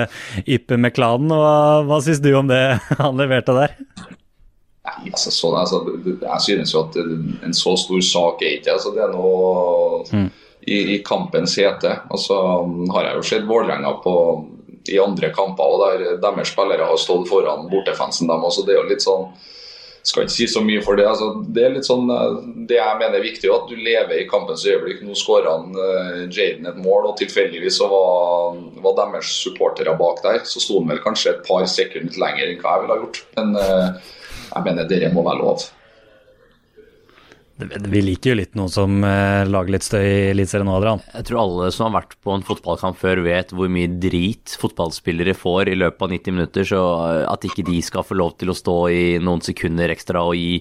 yppe 0.44 0.76
med 0.76 0.92
klanen. 0.96 1.32
Hva, 1.32 1.80
hva 1.88 2.00
syns 2.04 2.20
du 2.20 2.34
om 2.36 2.48
det 2.52 2.60
han 3.00 3.20
leverte 3.20 3.56
der? 3.56 3.76
Nei, 4.80 5.10
altså, 5.10 5.32
sånn, 5.34 5.58
altså, 5.60 5.82
Jeg 6.08 6.40
synes 6.40 6.72
jo 6.72 6.84
at 6.86 6.96
en 7.44 7.56
så 7.56 7.74
stor 7.76 8.00
sak 8.00 8.44
er 8.44 8.56
ikke 8.56 8.78
altså, 8.78 8.94
Det 8.96 9.02
er 9.04 9.12
noe 9.12 10.00
mm. 10.08 10.30
i, 10.64 10.78
i, 10.94 10.98
kampens 11.04 11.58
hete. 11.60 11.98
Altså, 12.08 12.38
har 12.94 13.10
jeg 13.10 13.18
jo 13.18 13.28
sett 13.28 13.48
Vålerenga 13.48 13.92
i 14.88 14.96
andre 15.02 15.28
kamper, 15.36 15.68
og 15.68 15.82
der 15.84 16.20
deres 16.22 16.54
spillere 16.54 16.88
har 16.88 17.00
stått 17.00 17.28
foran 17.28 17.68
bortefansen 17.68 18.30
dem 18.30 18.46
også. 18.48 18.64
Det 18.64 18.74
er 18.74 18.80
jo 18.80 18.88
litt 18.88 19.04
sånn 19.04 19.28
skal 20.02 20.24
ikke 20.24 20.32
si 20.32 20.46
så 20.48 20.62
mye 20.64 20.80
for 20.84 20.96
det. 20.96 21.04
Altså, 21.08 21.28
det 21.52 21.64
er 21.64 21.74
litt 21.74 21.86
sånn, 21.88 22.08
det 22.68 22.78
jeg 22.78 23.00
mener 23.00 23.18
er 23.18 23.24
viktig, 23.24 23.50
at 23.52 23.66
du 23.68 23.76
lever 23.76 24.22
i 24.22 24.28
kampens 24.30 24.64
øyeblikk. 24.64 25.02
Nå 25.04 25.16
skåra 25.18 25.58
uh, 25.60 26.22
Jaden 26.32 26.68
et 26.70 26.78
mål, 26.80 27.10
og 27.10 27.18
tilfeldigvis 27.20 27.80
så 27.80 27.90
var, 27.90 28.56
var 28.84 28.96
deres 29.02 29.34
supportere 29.42 29.92
bak 30.00 30.22
der. 30.24 30.40
Så 30.48 30.62
sto 30.64 30.80
han 30.80 30.88
vel 30.92 31.02
kanskje 31.04 31.34
et 31.34 31.44
par 31.46 31.66
sekunder 31.68 32.08
litt 32.08 32.20
lenger 32.20 32.48
enn 32.48 32.62
hva 32.62 32.76
jeg 32.76 32.86
ville 32.86 32.96
ha 32.96 33.04
gjort. 33.04 33.22
Men 33.36 33.60
uh, 33.60 34.16
jeg 34.50 34.66
mener 34.66 34.88
det 34.90 35.12
må 35.14 35.24
være 35.26 35.42
lov. 35.44 35.68
Vi 37.60 38.00
liker 38.00 38.32
jo 38.32 38.38
litt 38.38 38.54
noen 38.56 38.70
som 38.72 39.02
eh, 39.04 39.44
lager 39.48 39.74
litt 39.74 39.84
støy 39.84 40.00
i 40.00 40.30
Eliteserien 40.30 40.68
nå, 40.68 40.76
Adrian. 40.78 41.02
Jeg 41.12 41.26
tror 41.28 41.40
alle 41.42 41.68
som 41.74 41.88
har 41.88 41.98
vært 41.98 42.16
på 42.24 42.32
en 42.32 42.44
fotballkamp 42.46 42.96
før, 43.00 43.20
vet 43.26 43.52
hvor 43.56 43.68
mye 43.72 43.90
drit 44.00 44.54
fotballspillere 44.60 45.34
får 45.36 45.72
i 45.72 45.76
løpet 45.76 46.06
av 46.06 46.14
90 46.14 46.36
minutter. 46.36 46.68
Så 46.70 46.80
eh, 46.80 47.26
at 47.28 47.44
ikke 47.46 47.66
de 47.68 47.82
skal 47.84 48.06
få 48.06 48.16
lov 48.16 48.36
til 48.40 48.52
å 48.52 48.56
stå 48.56 48.78
i 48.94 49.04
noen 49.22 49.44
sekunder 49.44 49.92
ekstra 49.92 50.24
og 50.30 50.38
gi, 50.38 50.56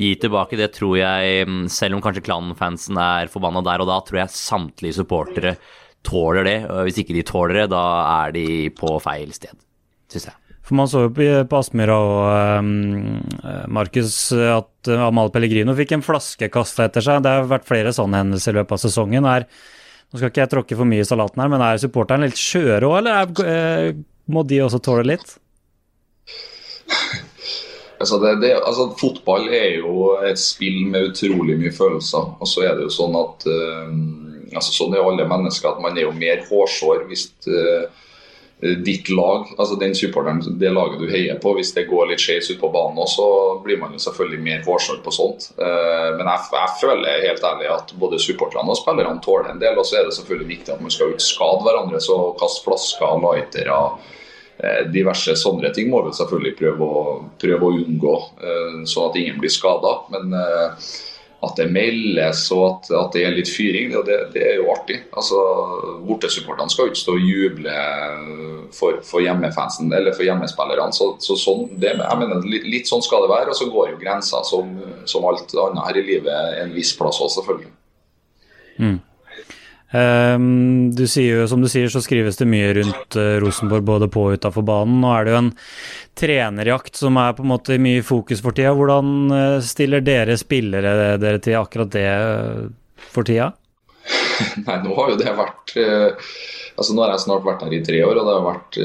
gi 0.00 0.14
tilbake, 0.22 0.58
det 0.60 0.72
tror 0.78 0.96
jeg, 1.02 1.46
mm, 1.50 1.62
selv 1.72 1.98
om 1.98 2.04
kanskje 2.04 2.24
klanfansen 2.24 3.00
er 3.04 3.32
forbanna 3.32 3.64
der 3.66 3.84
og 3.84 3.90
da, 3.92 4.00
tror 4.06 4.22
jeg 4.22 4.38
samtlige 4.38 5.00
supportere 5.02 5.58
tåler 6.06 6.46
det. 6.48 6.58
Hvis 6.88 7.02
ikke 7.02 7.18
de 7.18 7.26
tåler 7.28 7.62
det, 7.62 7.70
da 7.74 7.84
er 8.22 8.36
de 8.38 8.46
på 8.72 8.96
feil 9.04 9.34
sted, 9.36 9.58
syns 10.08 10.30
jeg. 10.30 10.39
For 10.70 10.78
man 10.78 10.86
så 10.86 11.00
jo 11.02 11.10
på 11.10 11.58
Aspmyra 11.58 11.94
og 11.98 12.60
um, 12.62 13.16
Markus 13.74 14.14
at 14.30 14.90
Amal 15.02 15.32
Pellegrino 15.34 15.74
fikk 15.74 15.96
en 15.96 16.04
flaske 16.06 16.46
kasta 16.54 16.84
etter 16.84 17.02
seg. 17.02 17.24
Det 17.24 17.30
har 17.34 17.48
vært 17.50 17.66
flere 17.66 17.90
sånne 17.90 18.20
hendelser 18.20 18.54
i 18.54 18.60
løpet 18.60 18.76
av 18.76 18.80
sesongen. 18.84 19.24
Er, 19.26 19.48
nå 19.50 20.20
skal 20.20 20.30
ikke 20.30 20.44
jeg 20.44 20.52
tråkke 20.52 20.76
for 20.78 20.86
mye 20.86 21.02
i 21.02 21.08
salaten 21.08 21.42
her, 21.42 21.50
men 21.50 21.64
er 21.66 21.80
supporterne 21.82 22.28
litt 22.30 22.38
skjøre 22.38 22.86
òg, 22.86 23.00
eller 23.00 23.18
er, 23.18 23.42
eh, 23.50 23.98
må 24.30 24.44
de 24.46 24.60
også 24.62 24.78
tåle 24.86 25.08
litt? 25.10 25.32
Altså, 27.98 28.20
det, 28.22 28.36
det, 28.44 28.52
altså, 28.60 28.92
fotball 29.00 29.48
er 29.50 29.80
jo 29.80 30.12
et 30.28 30.38
spill 30.38 30.84
med 30.92 31.08
utrolig 31.08 31.56
mye 31.64 31.74
følelser. 31.74 32.30
Og 32.38 32.46
så 32.46 32.62
er 32.68 32.78
det 32.78 32.86
jo 32.86 32.94
sånn 32.94 33.18
at 33.18 33.48
uh, 33.50 33.90
altså, 34.54 34.70
Sånn 34.70 34.94
er 34.94 35.02
alle 35.02 35.26
mennesker, 35.34 35.74
at 35.74 35.82
man 35.82 35.98
er 35.98 36.06
jo 36.06 36.14
mer 36.14 36.46
hårsår 36.46 37.08
hvis 37.10 37.26
uh, 37.50 37.90
Eh, 37.90 38.09
ditt 38.60 39.08
lag, 39.08 39.46
altså 39.58 39.76
den 39.80 39.94
supporteren, 39.94 40.42
det 40.60 40.70
laget 40.72 41.00
du 41.00 41.08
heier 41.08 41.38
på, 41.40 41.54
hvis 41.56 41.72
det 41.72 41.86
går 41.88 42.10
litt 42.10 42.20
skeis 42.20 42.50
ut 42.50 42.60
på 42.60 42.68
banen 42.74 43.08
så 43.08 43.26
blir 43.64 43.80
man 43.80 43.94
jo 43.96 44.02
selvfølgelig 44.02 44.40
mer 44.44 44.62
vårsår 44.66 45.00
på 45.04 45.14
sånt. 45.14 45.48
Eh, 45.56 46.08
men 46.18 46.28
jeg, 46.28 46.46
jeg, 46.52 46.74
føler 46.82 47.24
helt 47.24 47.46
ærlig 47.50 47.70
at 47.72 47.94
både 48.00 48.20
supporterne 48.20 48.68
og 48.68 48.76
spillerne 48.76 49.24
tåler 49.24 49.54
en 49.54 49.62
del. 49.62 49.80
Og 49.80 49.88
så 49.88 50.00
er 50.00 50.08
det 50.08 50.16
selvfølgelig 50.18 50.50
viktig 50.50 50.74
at 50.74 50.84
man 50.84 50.92
skal 50.92 51.14
ikke 51.14 51.24
skade 51.24 51.64
hverandre, 51.64 52.02
så 52.04 52.18
kaste 52.40 52.66
flasker, 52.66 53.16
lightere, 53.24 53.78
eh, 54.60 54.82
diverse 54.92 55.38
sånne 55.40 55.72
ting 55.76 55.88
må 55.92 56.04
vi 56.04 56.16
selvfølgelig 56.20 56.56
prøve 56.60 56.90
å, 56.90 57.04
prøve 57.40 57.70
å 57.70 57.78
unngå, 57.80 58.16
sånn 58.84 59.08
at 59.08 59.20
ingen 59.22 59.40
blir 59.40 59.56
skada. 59.56 60.02
Men 60.12 60.36
at 61.40 61.56
det 61.56 61.70
meldes 61.72 62.42
og 62.52 62.64
at, 62.66 62.90
at, 62.92 63.14
det 63.14 63.22
er 63.24 63.32
litt 63.32 63.48
fyring, 63.48 63.94
det, 64.04 64.16
det 64.34 64.42
er 64.44 64.58
jo 64.60 64.68
artig. 64.74 64.98
Altså, 65.16 65.38
Bortesupporterne 66.04 66.72
skal 66.72 66.86
jo 66.86 66.92
ikke 66.92 67.00
stå 67.00 67.14
og 67.16 67.24
juble 67.24 67.76
for, 68.76 69.00
for 69.06 69.24
hjemmefansen 69.24 69.88
eller 69.96 70.12
for 70.16 70.26
hjemmespillerne. 70.28 70.92
Så, 70.96 71.14
så 71.24 71.38
sånn, 71.40 71.66
det, 71.80 71.94
jeg 71.96 72.20
mener, 72.20 72.44
litt, 72.44 72.66
litt, 72.68 72.90
sånn 72.90 73.04
skal 73.04 73.24
det 73.24 73.32
være. 73.32 73.54
Og 73.54 73.56
så 73.56 73.70
går 73.72 73.94
jo 73.94 74.00
grensa 74.02 74.42
som, 74.46 74.74
som, 75.08 75.28
alt 75.30 75.54
annet 75.64 75.86
her 75.86 76.00
i 76.02 76.06
livet 76.10 76.58
en 76.60 76.74
viss 76.76 76.92
plass 76.98 77.22
òg, 77.24 77.32
selvfølgelig. 77.38 77.72
Mm. 78.80 78.98
Um, 79.90 80.92
du 80.94 81.02
sier 81.10 81.40
jo, 81.40 81.46
som 81.50 81.62
du 81.62 81.66
sier, 81.70 81.88
så 81.90 81.98
skrives 82.02 82.38
det 82.38 82.46
mye 82.46 82.68
rundt 82.76 83.16
uh, 83.18 83.40
Rosenborg 83.42 83.82
både 83.88 84.06
på 84.12 84.28
og 84.28 84.36
utafor 84.38 84.62
banen. 84.66 85.00
Nå 85.02 85.10
er 85.16 85.26
det 85.26 85.32
jo 85.32 85.40
en 85.40 85.54
trenerjakt 86.20 87.00
som 87.00 87.18
er 87.18 87.34
på 87.34 87.42
en 87.42 87.50
måte 87.50 87.78
mye 87.82 87.98
i 87.98 88.06
fokus 88.06 88.42
for 88.44 88.54
tida. 88.54 88.70
Hvordan 88.78 89.16
uh, 89.34 89.56
stiller 89.66 90.04
dere 90.06 90.38
spillere 90.38 91.16
dere 91.18 91.42
til 91.42 91.58
akkurat 91.58 91.90
det 91.96 92.06
uh, 92.06 92.68
for 93.10 93.26
tida? 93.26 93.50
Nei, 94.66 94.76
nå 94.84 94.94
har 94.96 95.12
jo 95.12 95.18
det 95.20 95.32
vært 95.36 95.74
Altså 96.80 96.94
Nå 96.96 97.02
har 97.02 97.10
jeg 97.12 97.20
snart 97.26 97.44
vært 97.44 97.60
her 97.66 97.74
i 97.76 97.82
tre 97.84 97.98
år, 98.06 98.16
og 98.16 98.24
det 98.24 98.32
har 98.32 98.44
vært 98.46 98.76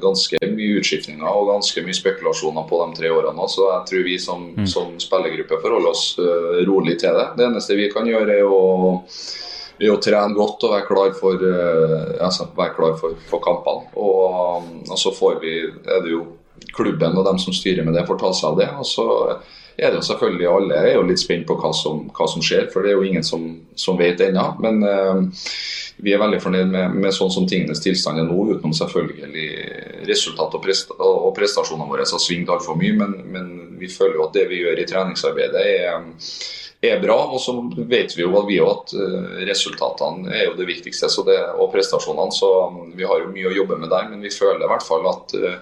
ganske 0.00 0.38
mye 0.48 0.78
utskiftninger 0.80 1.26
og 1.28 1.50
ganske 1.50 1.82
mye 1.84 1.96
spekulasjoner 1.98 2.64
på 2.70 2.78
de 2.80 2.96
tre 2.96 3.10
årene. 3.12 3.48
Så 3.52 3.66
jeg 3.66 3.82
tror 3.90 4.06
vi 4.06 4.14
som, 4.22 4.46
mm. 4.56 4.68
som 4.72 4.94
spillergruppe 5.02 5.58
forholder 5.60 5.90
oss 5.92 6.06
rolig 6.64 6.96
til 7.02 7.18
det. 7.18 7.26
Det 7.36 7.44
eneste 7.50 7.76
vi 7.76 7.90
kan 7.92 8.08
gjøre, 8.08 8.38
er 8.38 8.48
å, 8.48 8.62
er 9.80 9.92
å 9.92 10.00
trene 10.02 10.36
godt 10.36 10.64
og 10.66 10.72
være 10.72 10.88
klar 10.88 11.12
for, 11.18 11.42
uh, 11.42 12.16
altså, 12.24 12.48
være 12.56 12.74
klar 12.78 12.96
for, 13.00 13.18
for 13.28 13.44
kampene. 13.44 13.90
Og, 13.94 14.72
og, 14.88 14.96
så 14.98 15.12
får 15.14 15.38
vi, 15.44 15.58
er 15.66 16.02
det 16.04 16.14
jo 16.14 16.24
klubben 16.76 17.16
og 17.16 17.26
dem 17.26 17.38
som 17.40 17.54
styrer 17.54 17.84
med 17.84 17.96
det, 17.96 18.06
får 18.08 18.20
ta 18.20 18.32
seg 18.36 18.52
av 18.52 18.60
det. 18.60 18.70
og 18.80 18.88
så 18.88 19.06
er 19.76 19.92
det 19.92 19.98
jo 19.98 20.06
selvfølgelig 20.06 20.46
Alle 20.48 20.76
er 20.88 20.94
jo 20.94 21.04
litt 21.04 21.20
spent 21.20 21.44
på 21.48 21.58
hva 21.60 21.68
som, 21.76 22.06
hva 22.16 22.28
som 22.32 22.44
skjer, 22.44 22.70
for 22.72 22.84
det 22.84 22.94
er 22.94 22.96
jo 22.96 23.08
ingen 23.10 23.26
som, 23.26 23.44
som 23.76 23.98
vet 24.00 24.22
ennå. 24.24 24.46
Men 24.64 24.80
uh, 24.80 25.50
vi 26.04 26.12
er 26.12 26.20
veldig 26.20 26.40
fornøyd 26.44 26.72
med, 26.72 26.96
med, 26.96 27.12
sånn 27.14 27.32
som 27.32 27.46
tingenes 27.48 27.80
tilstand 27.84 28.20
er 28.20 28.26
nå, 28.28 28.36
utenom 28.52 28.74
selvfølgelig 28.76 29.46
resultat 30.08 30.56
og, 30.56 30.62
presta, 30.64 30.96
og 31.00 31.30
prestasjonene 31.36 31.88
våre 31.88 32.04
har 32.08 32.22
svingt 32.22 32.52
altfor 32.52 32.76
mye. 32.80 32.96
Men, 33.00 33.16
men, 33.32 33.54
vi 33.76 33.90
føler 33.92 34.16
jo 34.16 34.24
at 34.24 34.32
det 34.32 34.46
vi 34.48 34.62
gjør 34.62 34.78
i 34.80 34.86
treningsarbeidet 34.88 35.62
er, 35.68 36.06
er 36.90 37.02
bra. 37.02 37.16
Og 37.32 37.40
så 37.42 37.54
vet 37.88 38.14
vi 38.16 38.24
jo 38.24 38.44
vi 38.48 38.58
at 38.62 38.94
eh, 38.96 39.42
resultatene 39.48 40.30
er 40.32 40.48
jo 40.50 40.56
det 40.58 40.68
viktigste 40.68 41.10
det, 41.26 41.38
og 41.56 41.72
prestasjonene. 41.74 42.34
Så 42.34 42.50
vi 42.96 43.06
har 43.08 43.22
jo 43.22 43.32
mye 43.32 43.50
å 43.50 43.56
jobbe 43.56 43.80
med 43.80 43.92
der, 43.92 44.08
men 44.12 44.24
vi 44.24 44.32
føler 44.34 44.64
i 44.64 44.70
hvert 44.70 44.86
fall 44.86 45.06
at 45.10 45.36
eh, 45.38 45.60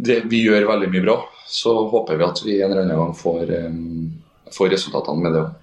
det, 0.00 0.22
vi 0.32 0.44
gjør 0.46 0.68
veldig 0.70 0.92
mye 0.92 1.06
bra. 1.08 1.16
Så 1.50 1.74
håper 1.92 2.20
vi 2.20 2.28
at 2.28 2.44
vi 2.46 2.60
en 2.60 2.70
eller 2.70 2.84
annen 2.86 3.02
gang 3.02 3.16
får, 3.16 3.50
eh, 3.56 4.54
får 4.54 4.72
resultatene 4.76 5.26
med 5.26 5.36
det 5.36 5.44
òg. 5.46 5.58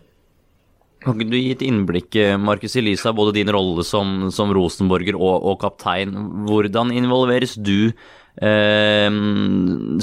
Kan 0.98 1.14
ikke 1.14 1.30
du 1.30 1.38
gi 1.38 1.52
et 1.54 1.62
innblikk, 1.64 2.16
Markus 2.42 2.74
Elisa, 2.76 3.12
både 3.16 3.36
din 3.36 3.52
rolle 3.54 3.84
som, 3.86 4.32
som 4.34 4.50
Rosenborger 4.52 5.16
og, 5.16 5.46
og, 5.46 5.60
kaptein. 5.62 6.16
Hvordan 6.50 6.90
involveres 6.92 7.54
du? 7.54 7.94
Eh, 8.38 9.08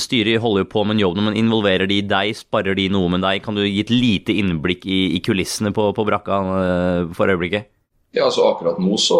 styret 0.02 0.42
holder 0.42 0.64
jo 0.64 0.70
på 0.72 0.82
med 0.84 0.96
en 0.96 1.04
jobb, 1.04 1.20
men 1.22 1.38
involverer 1.38 1.90
de 1.90 2.00
deg? 2.02 2.34
Sparrer 2.38 2.78
de 2.78 2.88
noe 2.92 3.12
med 3.12 3.22
deg? 3.26 3.44
Kan 3.44 3.58
du 3.58 3.62
gi 3.62 3.84
et 3.84 3.94
lite 3.94 4.34
innblikk 4.34 4.86
i, 4.86 5.04
i 5.14 5.22
kulissene 5.24 5.74
på, 5.74 5.90
på 5.94 6.08
brakka 6.08 6.42
eh, 6.58 7.14
for 7.14 7.30
øyeblikket? 7.30 7.70
Ja, 8.14 8.28
altså 8.28 8.44
Akkurat 8.46 8.76
nå 8.78 8.94
så 9.00 9.16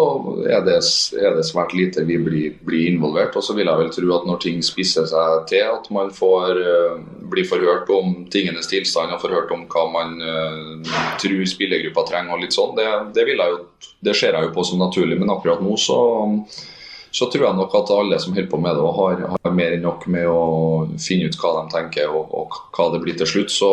er 0.47 0.61
det, 0.63 0.77
er 1.19 1.33
det 1.35 1.43
svært 1.43 1.73
lite 1.75 2.05
vi 2.07 2.15
blir, 2.23 2.53
blir, 2.63 2.93
involvert. 2.93 3.35
Og 3.35 3.43
så 3.43 3.51
vil 3.57 3.67
jeg 3.67 3.81
vel 3.81 3.89
tro 3.91 4.13
at 4.15 4.27
når 4.29 4.37
ting 4.45 4.61
spisser 4.63 5.07
seg 5.11 5.41
til, 5.51 5.65
at 5.67 5.89
man 5.91 6.13
får 6.15 6.61
uh, 6.63 7.01
bli 7.27 7.43
forhørt 7.43 7.91
om 7.91 8.21
tingenes 8.31 8.71
tilstand 8.71 9.11
og 9.11 9.19
forhørt 9.19 9.51
om 9.51 9.65
hva 9.67 9.83
man 9.91 10.15
uh, 10.23 10.95
tror 11.19 11.43
spillergruppa 11.51 12.05
trenger 12.07 12.37
og 12.37 12.45
litt 12.45 12.55
sånn, 12.55 12.71
det, 12.79 12.87
det, 13.17 13.27
jo, 13.35 13.59
det, 13.99 14.15
ser 14.15 14.37
jeg 14.37 14.47
jo 14.47 14.55
på 14.55 14.63
som 14.63 14.79
naturlig. 14.79 15.19
Men 15.19 15.33
akkurat 15.35 15.59
nå 15.59 15.75
så, 15.75 15.99
så 17.15 17.29
tror 17.31 17.47
jeg 17.47 17.55
nok 17.55 17.75
at 17.79 17.91
alle 17.95 18.19
som 18.19 18.35
holder 18.35 18.51
på 18.51 18.59
med 18.59 18.75
det, 18.75 18.91
har, 18.97 19.21
har 19.31 19.55
mer 19.55 19.77
enn 19.77 19.85
nok 19.87 20.03
med 20.11 20.27
å 20.27 20.43
finne 20.99 21.29
ut 21.29 21.37
hva 21.39 21.53
de 21.61 21.71
tenker 21.71 22.11
og, 22.11 22.33
og 22.35 22.57
hva 22.75 22.89
det 22.91 23.01
blir 23.05 23.15
til 23.19 23.29
slutt. 23.29 23.53
Så, 23.55 23.69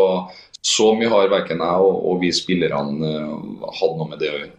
så 0.62 0.92
mye 0.94 1.10
har 1.10 1.32
verken 1.32 1.62
jeg 1.64 1.86
og, 1.86 1.96
og 2.06 2.20
vi 2.22 2.30
spillerne 2.34 3.02
uh, 3.02 3.70
hatt 3.80 3.96
noe 3.98 4.12
med 4.12 4.22
det 4.22 4.30
å 4.30 4.36
gjøre. 4.36 4.52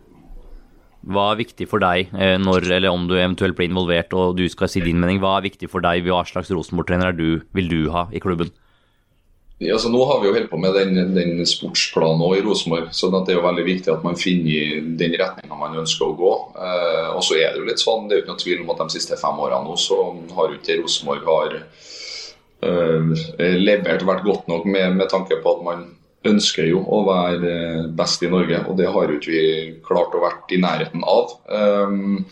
Hva 1.13 1.29
er 1.33 1.39
viktig 1.41 1.67
for 1.67 1.83
deg 1.83 2.11
eh, 2.15 2.37
når, 2.39 2.69
eller 2.77 2.95
om 2.95 3.09
du 3.09 3.17
eventuelt 3.17 3.57
blir 3.57 3.67
involvert 3.67 4.13
og 4.15 4.37
du 4.39 4.45
skal 4.51 4.69
si 4.71 4.83
din 4.83 5.01
mening? 5.03 5.19
Hva 5.23 5.37
er 5.37 5.49
viktig 5.49 5.67
for 5.71 5.83
deg? 5.83 6.05
Hva 6.07 6.21
slags 6.27 6.51
Rosenborg-trener 6.51 7.15
vil 7.15 7.71
du 7.71 7.79
ha 7.91 8.05
i 8.15 8.23
klubben? 8.23 8.51
Altså, 9.71 9.89
nå 9.93 10.01
har 10.09 10.19
vi 10.21 10.27
jo 10.27 10.33
holdt 10.35 10.49
på 10.51 10.59
med 10.59 10.75
den, 10.75 10.97
den 11.15 11.45
sportsplanen 11.47 12.23
i 12.37 12.41
Rosenborg. 12.43 12.89
så 12.91 13.09
det 13.13 13.31
er 13.31 13.39
jo 13.39 13.45
veldig 13.45 13.65
viktig 13.67 13.93
at 13.93 14.03
man 14.05 14.19
finner 14.19 14.81
den 14.99 15.15
retninga 15.19 15.59
man 15.59 15.79
ønsker 15.83 16.09
å 16.09 16.17
gå. 16.19 16.33
Eh, 16.57 17.09
og 17.13 17.23
så 17.23 17.37
er 17.39 17.53
Det 17.53 17.61
jo 17.61 17.69
litt 17.69 17.83
sånn, 17.83 18.07
det 18.09 18.15
er 18.15 18.21
jo 18.21 18.25
ikke 18.27 18.43
tvil 18.43 18.63
om 18.63 18.73
at 18.73 18.83
de 18.83 18.97
siste 18.97 19.19
fem 19.19 19.39
årene 19.45 19.67
nå 19.67 19.77
så 19.79 19.99
har 20.35 20.49
jo 20.49 20.59
ikke 20.59 20.79
Rosenborg 20.81 21.27
har 21.29 21.57
eh, 22.67 23.57
levert 23.59 24.07
vært 24.07 24.25
godt 24.27 24.49
nok 24.51 24.65
med, 24.65 24.97
med 24.99 25.11
tanke 25.13 25.39
på 25.43 25.57
at 25.57 25.67
man 25.67 25.85
ønsker 26.27 26.67
jo 26.69 26.83
å 26.87 27.03
være 27.07 27.53
best 27.97 28.23
i 28.23 28.31
Norge, 28.31 28.61
og 28.69 28.77
det 28.79 28.89
har 28.91 29.09
jo 29.09 29.17
ikke 29.19 29.33
vi 29.33 29.47
klart 29.85 30.15
å 30.15 30.23
vært 30.23 30.53
i 30.55 30.59
nærheten 30.63 31.03
av. 31.03 31.33
Um, 31.51 32.23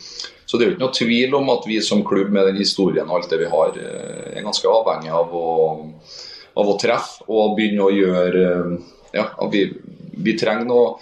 så 0.47 0.57
det 0.57 0.65
er 0.65 0.69
jo 0.69 0.75
ikke 0.75 0.83
noe 0.85 0.95
tvil 0.95 1.35
om 1.37 1.51
at 1.53 1.67
vi 1.67 1.77
som 1.83 2.03
klubb 2.07 2.31
med 2.35 2.49
den 2.49 2.59
historien 2.59 3.07
og 3.07 3.21
alt 3.21 3.31
det 3.31 3.41
vi 3.43 3.51
har, 3.51 3.75
eh, 3.79 4.31
er 4.35 4.43
ganske 4.43 4.67
avhengig 4.67 5.11
av 5.15 5.35
å, 5.35 5.47
av 6.57 6.69
å 6.71 6.77
treffe 6.79 7.27
og 7.29 7.57
begynne 7.57 7.85
å 7.85 7.93
gjøre 7.93 8.47
eh, 8.51 8.89
Ja, 9.11 9.25
vi, 9.51 9.65
vi 10.23 10.37
trenger 10.39 10.67
noe, 10.69 10.95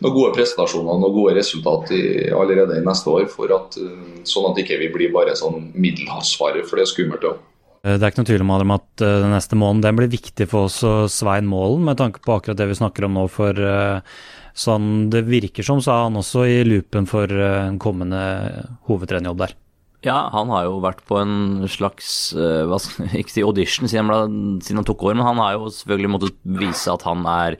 noen 0.00 0.14
gode 0.14 0.32
prestasjoner 0.32 0.96
noen 0.96 1.12
gode 1.12 1.36
resultat 1.36 1.92
i, 1.92 2.02
allerede 2.32 2.78
i 2.78 2.84
neste 2.86 3.12
år, 3.12 3.28
for 3.32 3.52
at, 3.52 3.76
eh, 3.80 4.24
sånn 4.28 4.50
at 4.50 4.60
ikke 4.62 4.80
vi 4.80 4.88
ikke 4.88 4.96
blir 4.98 5.14
bare 5.14 5.36
sånn 5.36 5.70
middelhavsfarer, 5.76 6.64
for 6.64 6.80
det 6.80 6.86
er 6.86 6.92
skummelt 6.94 7.26
òg. 7.28 7.46
Eh, 7.84 7.96
det 7.96 8.00
er 8.00 8.12
ikke 8.12 8.22
noe 8.22 8.30
tvil 8.32 8.46
om 8.46 8.76
at 8.76 8.88
den 9.04 9.32
neste 9.34 9.60
måneden 9.60 9.84
den 9.84 10.00
blir 10.00 10.12
viktig 10.16 10.48
for 10.48 10.70
oss 10.70 10.80
og 10.88 11.08
Svein 11.12 11.48
Målen, 11.48 11.84
med 11.88 12.00
tanke 12.00 12.24
på 12.24 12.36
akkurat 12.38 12.60
det 12.60 12.70
vi 12.72 12.80
snakker 12.80 13.08
om 13.08 13.20
nå. 13.20 13.26
For 13.32 13.64
sånn 14.56 15.10
det 15.12 15.26
virker 15.28 15.64
som, 15.64 15.84
så 15.84 15.92
er 15.94 16.06
han 16.08 16.20
også 16.20 16.48
i 16.48 16.60
loopen 16.64 17.08
for 17.08 17.28
en 17.28 17.76
kommende 17.80 18.22
hovedtrenerjobb 18.88 19.44
der. 19.44 19.56
Ja, 20.06 20.30
han 20.32 20.48
har 20.48 20.64
jo 20.64 20.80
vært 20.80 21.02
på 21.08 21.18
en 21.20 21.66
slags 21.68 22.30
skal, 22.32 22.90
ikke 23.20 23.34
si 23.34 23.44
audition 23.44 23.90
siden 23.90 24.08
han, 24.08 24.10
ble, 24.10 24.64
siden 24.64 24.80
han 24.80 24.88
tok 24.88 25.04
over, 25.04 25.18
men 25.18 25.28
han 25.28 25.42
har 25.42 25.58
jo 25.58 25.72
selvfølgelig 25.76 26.12
måttet 26.14 26.44
vise 26.60 26.92
at 26.92 27.04
han 27.08 27.26
er 27.28 27.58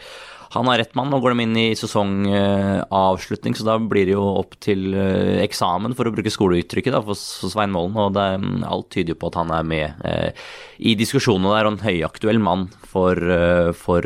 han 0.51 0.67
er 0.67 0.81
rett 0.83 0.97
mann. 0.99 1.11
Nå 1.13 1.21
går 1.23 1.35
de 1.35 1.45
inn 1.45 1.59
i 1.59 1.67
sesongavslutning, 1.79 3.55
så 3.55 3.67
da 3.69 3.77
blir 3.79 4.09
det 4.09 4.17
jo 4.17 4.25
opp 4.41 4.57
til 4.63 4.97
eh, 4.99 5.39
eksamen, 5.45 5.95
for 5.99 6.11
å 6.11 6.15
bruke 6.15 6.33
skoleuttrykket, 6.33 6.97
da, 6.97 7.03
for 7.07 7.19
Svein 7.19 7.71
Målen. 7.75 7.95
Og 8.03 8.17
det, 8.17 8.27
alt 8.67 8.91
tyder 8.95 9.19
på 9.19 9.31
at 9.31 9.39
han 9.39 9.55
er 9.55 9.71
med 9.71 10.03
eh, 10.07 10.51
i 10.83 10.97
diskusjonene 10.99 11.55
der, 11.55 11.71
og 11.71 11.77
en 11.77 11.87
høyaktuell 11.87 12.43
mann 12.43 12.67
for, 12.91 13.15
eh, 13.15 13.71
for 13.79 14.03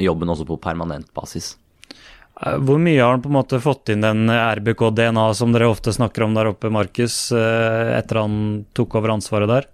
jobben 0.00 0.32
også 0.32 0.48
på 0.48 0.60
permanent 0.64 1.12
basis. 1.16 1.54
Hvor 2.36 2.76
mye 2.76 3.00
har 3.00 3.14
han 3.14 3.22
på 3.24 3.30
en 3.30 3.38
måte 3.38 3.62
fått 3.64 3.88
inn 3.94 4.04
den 4.04 4.28
RBK-DNA 4.28 5.30
som 5.38 5.54
dere 5.54 5.70
ofte 5.72 5.94
snakker 5.96 6.26
om 6.26 6.34
der 6.36 6.50
oppe, 6.50 6.68
Markus, 6.68 7.30
etter 7.32 8.20
han 8.20 8.36
tok 8.76 8.98
over 9.00 9.14
ansvaret 9.14 9.48
der? 9.48 9.70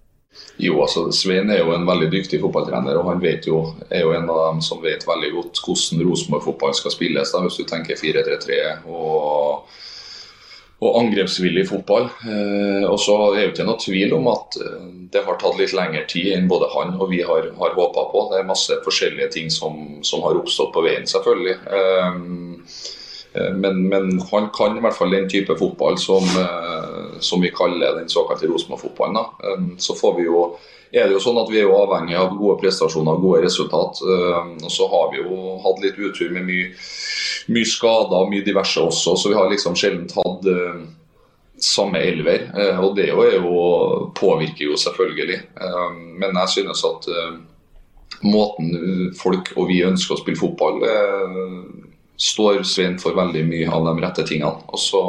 Jo, 0.61 0.79
altså 0.81 1.07
Svein 1.13 1.49
er 1.53 1.61
jo 1.61 1.73
en 1.75 1.85
veldig 1.85 2.09
dyktig 2.13 2.39
fotballtrener, 2.41 2.97
og 2.97 3.09
han 3.11 3.21
jo, 3.45 3.59
er 3.89 4.05
jo 4.05 4.13
en 4.15 4.29
av 4.29 4.39
dem 4.47 4.61
som 4.65 4.81
vet 4.81 5.05
veldig 5.05 5.31
godt 5.35 5.61
hvordan 5.65 6.03
Rosenborg-fotball 6.07 6.75
skal 6.77 6.93
spilles. 6.93 7.33
Da, 7.33 7.41
hvis 7.45 7.57
du 7.59 7.65
tenker 7.69 7.99
4-3-3 7.99 8.59
og, 8.87 9.69
og 10.83 10.97
angrepsvillig 10.99 11.65
fotball. 11.69 12.09
Eh, 12.27 12.85
og 12.87 12.97
så 13.01 13.15
er 13.29 13.37
det 13.37 13.45
ikke 13.53 13.67
noe 13.67 13.81
tvil 13.81 14.15
om 14.17 14.29
at 14.33 14.57
eh, 14.59 14.89
det 15.13 15.23
har 15.25 15.39
tatt 15.41 15.59
litt 15.59 15.75
lengre 15.77 16.03
tid 16.09 16.33
enn 16.35 16.49
både 16.51 16.71
han 16.73 16.95
og 16.97 17.07
vi 17.13 17.21
har, 17.25 17.49
har 17.59 17.77
håpa 17.77 18.07
på. 18.11 18.25
Det 18.31 18.41
er 18.41 18.49
masse 18.49 18.79
forskjellige 18.85 19.31
ting 19.37 19.53
som, 19.53 20.01
som 20.05 20.25
har 20.25 20.39
oppstått 20.39 20.73
på 20.75 20.83
veien, 20.85 21.07
selvfølgelig. 21.09 21.57
Eh, 23.33 23.53
men, 23.53 23.87
men, 23.87 24.21
han 24.31 24.49
kan 24.53 24.77
i 24.77 24.81
hvert 24.83 24.97
fall 24.97 25.13
den 25.13 25.29
type 25.29 25.55
fotball 25.57 25.97
som, 25.97 26.23
eh, 26.23 27.19
som 27.19 27.41
vi 27.41 27.51
kaller 27.55 27.97
den 27.97 28.09
såkalte 28.09 28.47
Rosenborg-fotballen. 28.47 29.17
Eh, 29.17 29.77
så 29.77 29.95
får 29.95 30.17
vi 30.17 30.27
jo, 30.27 30.43
er 30.91 31.07
det 31.07 31.17
jo 31.17 31.23
sånn 31.23 31.39
at 31.41 31.49
vi 31.49 31.61
er 31.61 31.67
jo 31.67 31.77
avhengig 31.79 32.17
av 32.19 32.35
gode 32.37 32.59
prestasjoner 32.61 33.17
og 33.17 33.23
gode 33.25 33.45
resultat. 33.47 34.01
Og 34.05 34.69
så 34.71 34.89
har 34.91 35.07
vi 35.13 35.23
jo 35.23 35.55
hatt 35.63 35.81
litt 35.81 35.97
utur 35.97 36.29
med 36.35 36.45
mye, 36.45 36.67
mye 37.49 37.69
skader 37.69 38.19
og 38.19 38.29
mye 38.29 38.45
diverse 38.45 38.81
også, 38.81 39.15
så 39.17 39.31
vi 39.31 39.39
har 39.39 39.49
liksom 39.49 39.73
sjelden 39.79 40.05
hatt 40.13 40.45
samme 41.57 41.97
elver. 41.97 42.45
Og 42.83 42.93
det 42.99 43.07
er 43.09 43.39
jo, 43.39 43.55
påvirker 44.13 44.67
jo 44.67 44.77
selvfølgelig. 44.77 45.39
Men 46.21 46.37
jeg 46.43 46.53
synes 46.59 46.85
at 46.85 47.09
måten 48.21 49.09
folk 49.17 49.49
og 49.57 49.73
vi 49.73 49.81
ønsker 49.87 50.13
å 50.13 50.21
spille 50.21 50.43
fotball 50.43 50.77
står 52.19 52.63
Svein 52.67 52.99
for 53.01 53.17
veldig 53.17 53.43
mye 53.47 53.71
av 53.71 53.87
de 53.89 53.97
rette 54.03 54.27
tingene. 54.27 54.63
Og 54.69 54.79
så 54.79 55.01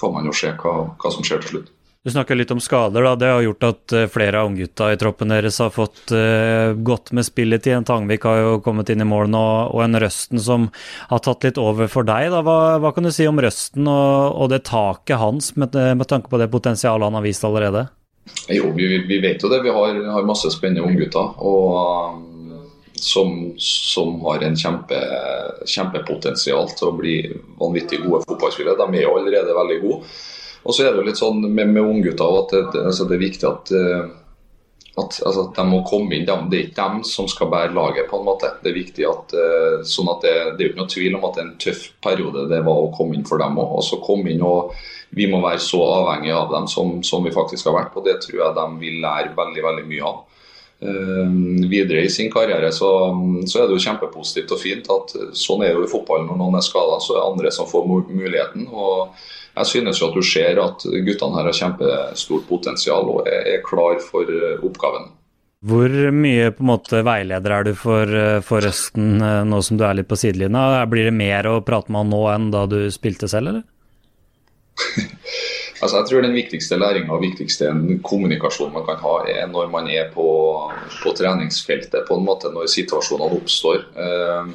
får 0.00 0.12
man 0.12 0.28
jo 0.28 0.34
se 0.36 0.52
hva, 0.58 0.74
hva 0.98 1.14
som 1.14 1.24
skjer 1.26 1.42
til 1.42 1.56
slutt. 1.56 1.72
Du 2.04 2.10
snakker 2.12 2.36
litt 2.36 2.50
om 2.52 2.60
skader. 2.60 3.02
da, 3.02 3.16
Det 3.16 3.28
har 3.32 3.42
gjort 3.42 3.64
at 3.64 3.92
eh, 3.96 4.08
flere 4.12 4.42
av 4.42 4.50
unggutta 4.50 4.90
i 4.92 4.96
troppen 5.00 5.30
deres 5.32 5.56
har 5.62 5.70
fått 5.72 6.12
uh, 6.12 6.76
godt 6.76 7.14
med 7.16 7.24
spilletid. 7.24 7.78
En 7.78 7.86
Tangvik 7.88 8.26
har 8.28 8.42
jo 8.42 8.58
kommet 8.60 8.92
inn 8.92 9.00
i 9.00 9.06
mål 9.08 9.30
nå, 9.32 9.44
og 9.72 9.80
en 9.80 9.96
Røsten 10.02 10.42
som 10.42 10.66
har 11.08 11.22
tatt 11.24 11.48
litt 11.48 11.60
over 11.60 11.88
for 11.88 12.04
deg. 12.04 12.28
da, 12.34 12.42
Hva, 12.44 12.76
hva 12.84 12.92
kan 12.92 13.08
du 13.08 13.12
si 13.14 13.24
om 13.24 13.40
Røsten 13.40 13.88
og, 13.88 14.36
og 14.36 14.52
det 14.52 14.66
taket 14.68 15.16
hans, 15.16 15.54
med, 15.56 15.72
med, 15.72 16.04
tanke 16.10 16.28
på 16.28 16.42
det 16.42 16.52
potensialet 16.52 17.08
han 17.08 17.16
har 17.16 17.24
vist 17.24 17.48
allerede? 17.48 17.86
Jo, 18.52 18.68
vi, 18.76 18.90
vi 19.08 19.22
vet 19.24 19.40
jo 19.40 19.48
det. 19.48 19.62
Vi 19.64 19.72
har, 19.72 19.96
har 20.12 20.28
masse 20.28 20.52
spennende 20.52 20.84
unggutter. 20.84 21.40
Og 21.40 22.20
som, 23.00 23.54
som 23.60 24.20
har 24.26 24.44
en 24.46 24.56
kjempe, 24.58 24.98
kjempepotensial 25.66 26.70
til 26.78 26.88
å 26.90 26.96
bli 26.98 27.16
vanvittig 27.60 28.02
gode 28.04 28.22
fotballspillere. 28.28 28.78
De 28.78 29.00
er 29.00 29.06
jo 29.08 29.16
allerede 29.18 29.56
veldig 29.56 29.80
gode. 29.82 30.12
Og 30.64 30.74
så 30.74 30.84
er 30.84 30.92
det 30.92 31.02
jo 31.02 31.08
litt 31.08 31.20
sånn 31.20 31.42
med, 31.44 31.72
med 31.74 31.82
unggutter 31.82 32.38
at 32.40 32.54
det, 32.54 32.84
altså 32.86 33.08
det, 33.08 33.18
er 33.18 33.26
viktig 33.26 33.48
at, 33.48 33.72
eh, 33.76 34.04
at, 34.94 35.18
altså, 35.26 35.48
de 35.56 35.66
må 35.68 35.82
komme 35.88 36.16
inn. 36.16 36.24
Det 36.24 36.58
er 36.58 36.66
ikke 36.68 36.80
dem 36.80 37.02
som 37.08 37.28
skal 37.28 37.50
bære 37.52 37.74
laget, 37.76 38.08
på 38.08 38.20
en 38.20 38.28
måte. 38.30 38.52
Det 38.62 38.70
er 38.72 38.78
viktig 38.78 39.06
at, 39.10 39.34
uh, 39.36 39.84
sånn 39.84 40.08
at 40.14 40.24
det, 40.24 40.34
det 40.54 40.62
er 40.62 40.68
jo 40.68 40.72
ikke 40.72 40.82
noe 40.82 40.92
tvil 40.94 41.18
om 41.18 41.26
at 41.28 41.36
det 41.36 41.42
er 41.42 41.48
en 41.50 41.56
tøff 41.66 41.86
periode 42.04 42.46
det 42.52 42.62
var 42.64 42.80
å 42.80 42.92
komme 42.96 43.18
inn 43.18 43.26
for 43.28 43.42
dem 43.42 43.58
òg. 43.60 43.80
Og 43.80 43.84
så 43.84 44.00
komme 44.04 44.32
inn 44.32 44.44
og 44.46 44.72
vi 45.14 45.26
må 45.30 45.42
være 45.42 45.62
så 45.62 45.82
avhengige 45.84 46.38
av 46.38 46.54
dem 46.54 46.70
som, 46.70 46.96
som, 47.06 47.26
vi 47.26 47.34
faktisk 47.34 47.68
har 47.68 47.76
vært. 47.76 47.98
Og 47.98 48.06
det 48.06 48.20
tror 48.24 48.40
jeg 48.40 48.56
de 48.56 48.66
vil 48.80 49.02
lære 49.04 49.34
veldig, 49.36 49.66
veldig 49.68 49.84
mye 49.90 50.06
av. 50.08 50.22
Uh, 50.84 51.30
videre 51.70 52.02
i 52.04 52.10
sin 52.12 52.28
karriere 52.28 52.68
så, 52.76 52.90
så, 53.48 53.62
er 53.62 53.70
det 53.70 53.78
jo 53.78 53.84
kjempepositivt 53.86 54.50
og 54.52 54.60
fint 54.60 54.90
at 54.92 55.14
sånn 55.32 55.62
er 55.64 55.72
jo 55.72 55.86
i 55.86 55.88
fotballen 55.88 56.28
når 56.28 56.40
noen 56.42 56.58
er 56.58 56.66
skada, 56.66 56.98
så 57.00 57.14
er 57.14 57.22
det 57.22 57.28
andre 57.30 57.52
som 57.56 57.70
får 57.70 57.88
muligheten. 57.88 58.68
og 58.68 59.14
jeg 59.54 59.70
synes 59.70 60.00
jo 60.00 60.08
at 60.08 60.16
du 60.16 60.24
ser 60.26 60.58
at 60.58 60.86
guttene 61.06 61.36
her 61.38 61.48
har 61.48 61.54
kjempestort 61.56 62.48
potensial 62.48 63.10
og 63.12 63.28
er 63.30 63.60
klar 63.66 64.00
for 64.02 64.26
eh, 64.26 64.64
oppgaven. 64.66 65.12
Hvor 65.64 65.92
mye 66.12 66.50
på 66.52 66.64
en 66.64 66.68
måte 66.68 67.00
veileder 67.06 67.54
er 67.56 67.68
du 67.68 67.72
for, 67.78 68.10
eh, 68.18 68.40
for 68.44 68.66
Østen 68.66 69.22
eh, 69.22 69.44
nå 69.46 69.60
som 69.64 69.78
du 69.78 69.86
er 69.86 70.00
litt 70.00 70.10
på 70.10 70.18
sidelinja? 70.18 70.82
Blir 70.90 71.08
det 71.08 71.14
mer 71.16 71.48
å 71.48 71.60
prate 71.64 71.94
med 71.94 72.02
han 72.02 72.12
nå 72.12 72.24
enn 72.32 72.50
da 72.54 72.64
du 72.70 72.80
spilte 72.94 73.30
selv, 73.30 73.54
eller? 73.54 73.64
altså 75.80 75.98
jeg 75.98 76.08
tror 76.08 76.22
Den 76.22 76.36
viktigste 76.36 76.78
læringa 76.78 77.12
og 77.12 77.22
viktigste 77.22 77.70
kommunikasjonen 78.06 78.74
man 78.74 78.86
kan 78.88 79.00
ha, 79.02 79.14
er 79.28 79.46
når 79.50 79.70
man 79.72 79.90
er 79.90 80.10
på, 80.14 80.26
på 81.02 81.14
treningsfeltet, 81.18 82.06
på 82.08 82.18
en 82.18 82.26
måte 82.26 82.52
når 82.52 82.70
situasjonene 82.72 83.38
oppstår. 83.40 83.86
Uh, 83.98 84.52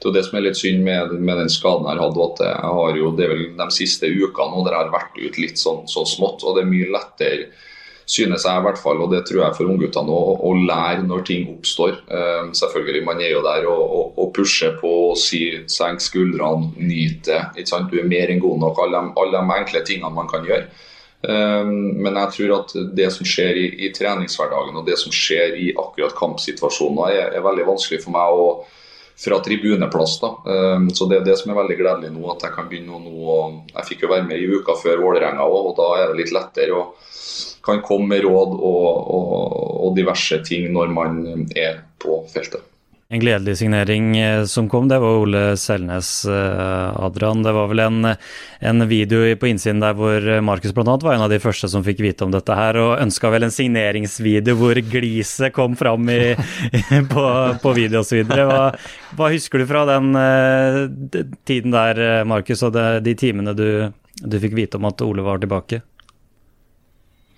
det 0.00 0.08
er 0.08 0.14
det 0.16 0.22
som 0.24 0.38
er 0.38 0.46
litt 0.46 0.56
synd 0.56 0.84
med, 0.84 1.12
med 1.20 1.42
den 1.42 1.50
skaden 1.52 1.88
jeg 1.90 2.00
hatt. 2.00 2.20
at 2.24 2.38
jeg 2.46 2.76
har 2.78 2.94
jo, 2.96 3.10
Det 3.16 3.26
er 3.26 3.34
vel 3.34 3.42
de 3.58 3.66
siste 3.74 4.08
ukene 4.08 4.54
nå 4.54 4.62
der 4.64 4.76
jeg 4.76 4.86
har 4.86 4.94
vært 4.94 5.18
ut 5.20 5.40
litt 5.42 5.60
sånn, 5.60 5.82
sånn 5.90 6.08
smått. 6.08 6.44
og 6.44 6.56
Det 6.56 6.64
er 6.64 6.70
mye 6.70 6.88
lettere, 6.94 7.50
synes 8.10 8.44
jeg 8.44 8.58
i 8.58 8.64
hvert 8.64 8.78
fall, 8.80 9.00
og 9.04 9.12
det 9.14 9.22
tror 9.28 9.44
jeg 9.44 9.56
for 9.56 9.70
ungguttene, 9.70 10.10
å, 10.10 10.34
å 10.48 10.52
lære 10.58 11.04
når 11.06 11.22
ting 11.28 11.46
oppstår. 11.52 12.00
Um, 12.10 12.50
selvfølgelig, 12.58 13.04
Man 13.06 13.22
er 13.22 13.34
jo 13.36 13.42
der 13.46 13.68
og, 13.70 13.82
og, 13.98 14.06
og 14.18 14.32
pusher 14.34 14.74
på 14.80 14.90
og 15.10 15.18
sier 15.20 15.62
senk 15.70 16.02
skuldrene, 16.02 16.72
nyt 16.76 17.28
det. 17.28 17.42
Du 17.90 17.98
er 18.00 18.08
mer 18.10 18.32
enn 18.32 18.42
god 18.42 18.62
nok. 18.64 18.82
Alle, 18.82 19.04
alle 19.20 19.38
de 19.38 19.58
enkle 19.60 19.84
tingene 19.86 20.14
man 20.16 20.30
kan 20.30 20.46
gjøre. 20.48 20.66
Um, 21.20 22.00
men 22.00 22.16
jeg 22.16 22.34
tror 22.34 22.56
at 22.62 22.74
det 22.96 23.10
som 23.12 23.28
skjer 23.28 23.58
i, 23.60 23.66
i 23.86 23.92
treningshverdagen 23.94 24.78
og 24.80 24.86
det 24.88 24.96
som 24.98 25.12
skjer 25.12 25.54
i 25.60 25.70
akkurat 25.76 26.16
kampsituasjoner, 26.16 27.14
er, 27.14 27.34
er 27.36 27.44
veldig 27.46 27.68
vanskelig 27.68 28.02
for 28.06 28.16
meg 28.16 28.42
å 28.42 28.46
fra 29.20 29.38
tribuneplass. 29.44 30.20
da. 30.20 30.30
Ehm, 30.52 30.90
så 30.90 31.08
Det 31.08 31.18
er 31.18 31.24
det 31.24 31.38
som 31.38 31.52
er 31.52 31.60
veldig 31.62 31.78
gledelig 31.78 32.12
nå, 32.12 32.24
at 32.32 32.42
jeg 32.42 32.52
kan 32.56 32.68
begynne 32.68 33.00
nå. 33.04 33.64
Jeg 33.74 33.88
fikk 33.88 34.02
jo 34.02 34.12
være 34.14 34.26
med 34.28 34.38
i 34.40 34.48
uka 34.48 34.76
før 34.80 35.02
Vålerenga 35.04 35.44
òg, 35.44 35.70
og 35.70 35.76
da 35.76 35.88
er 36.00 36.06
det 36.08 36.22
litt 36.22 36.32
lettere 36.32 36.72
å 36.72 36.94
kan 37.62 37.82
komme 37.84 38.08
med 38.08 38.24
råd 38.24 38.54
og, 38.56 38.86
og, 39.14 39.56
og 39.84 39.96
diverse 39.96 40.40
ting 40.46 40.70
når 40.72 40.92
man 40.96 41.20
er 41.56 41.82
på 42.00 42.22
feltet. 42.32 42.69
En 43.12 43.20
gledelig 43.20 43.56
signering 43.58 44.18
eh, 44.18 44.44
som 44.44 44.68
kom, 44.68 44.88
det 44.88 44.98
var 45.02 45.16
Ole 45.18 45.56
Selnes, 45.58 46.24
eh, 46.24 47.02
Adrian. 47.02 47.42
Det 47.42 47.52
var 47.52 47.66
vel 47.66 47.82
en, 47.82 48.06
en 48.60 48.84
video 48.88 49.24
på 49.34 49.48
innsiden 49.50 49.82
der 49.82 49.96
hvor 49.98 50.28
Markus 50.46 50.70
bl.a. 50.76 50.94
var 51.02 51.16
en 51.16 51.24
av 51.24 51.32
de 51.32 51.40
første 51.42 51.66
som 51.72 51.82
fikk 51.82 52.04
vite 52.04 52.22
om 52.22 52.30
dette 52.30 52.54
her, 52.54 52.78
og 52.78 53.02
ønska 53.02 53.32
vel 53.34 53.48
en 53.48 53.56
signeringsvideo 53.56 54.54
hvor 54.60 54.78
gliset 54.92 55.50
kom 55.56 55.74
fram 55.74 56.06
i, 56.06 56.36
på, 57.16 57.26
på 57.66 57.74
video 57.74 58.04
osv. 58.04 58.22
Hva, 58.30 58.70
hva 59.18 59.32
husker 59.34 59.58
du 59.58 59.66
fra 59.66 59.82
den 59.90 60.14
uh, 60.14 60.86
tiden 61.50 61.74
der, 61.74 62.22
Markus, 62.30 62.62
og 62.62 62.78
de, 62.78 62.86
de 63.02 63.18
timene 63.18 63.58
du, 63.58 63.90
du 64.22 64.38
fikk 64.38 64.54
vite 64.54 64.78
om 64.78 64.86
at 64.86 65.02
Ole 65.02 65.26
var 65.26 65.42
tilbake? 65.42 65.82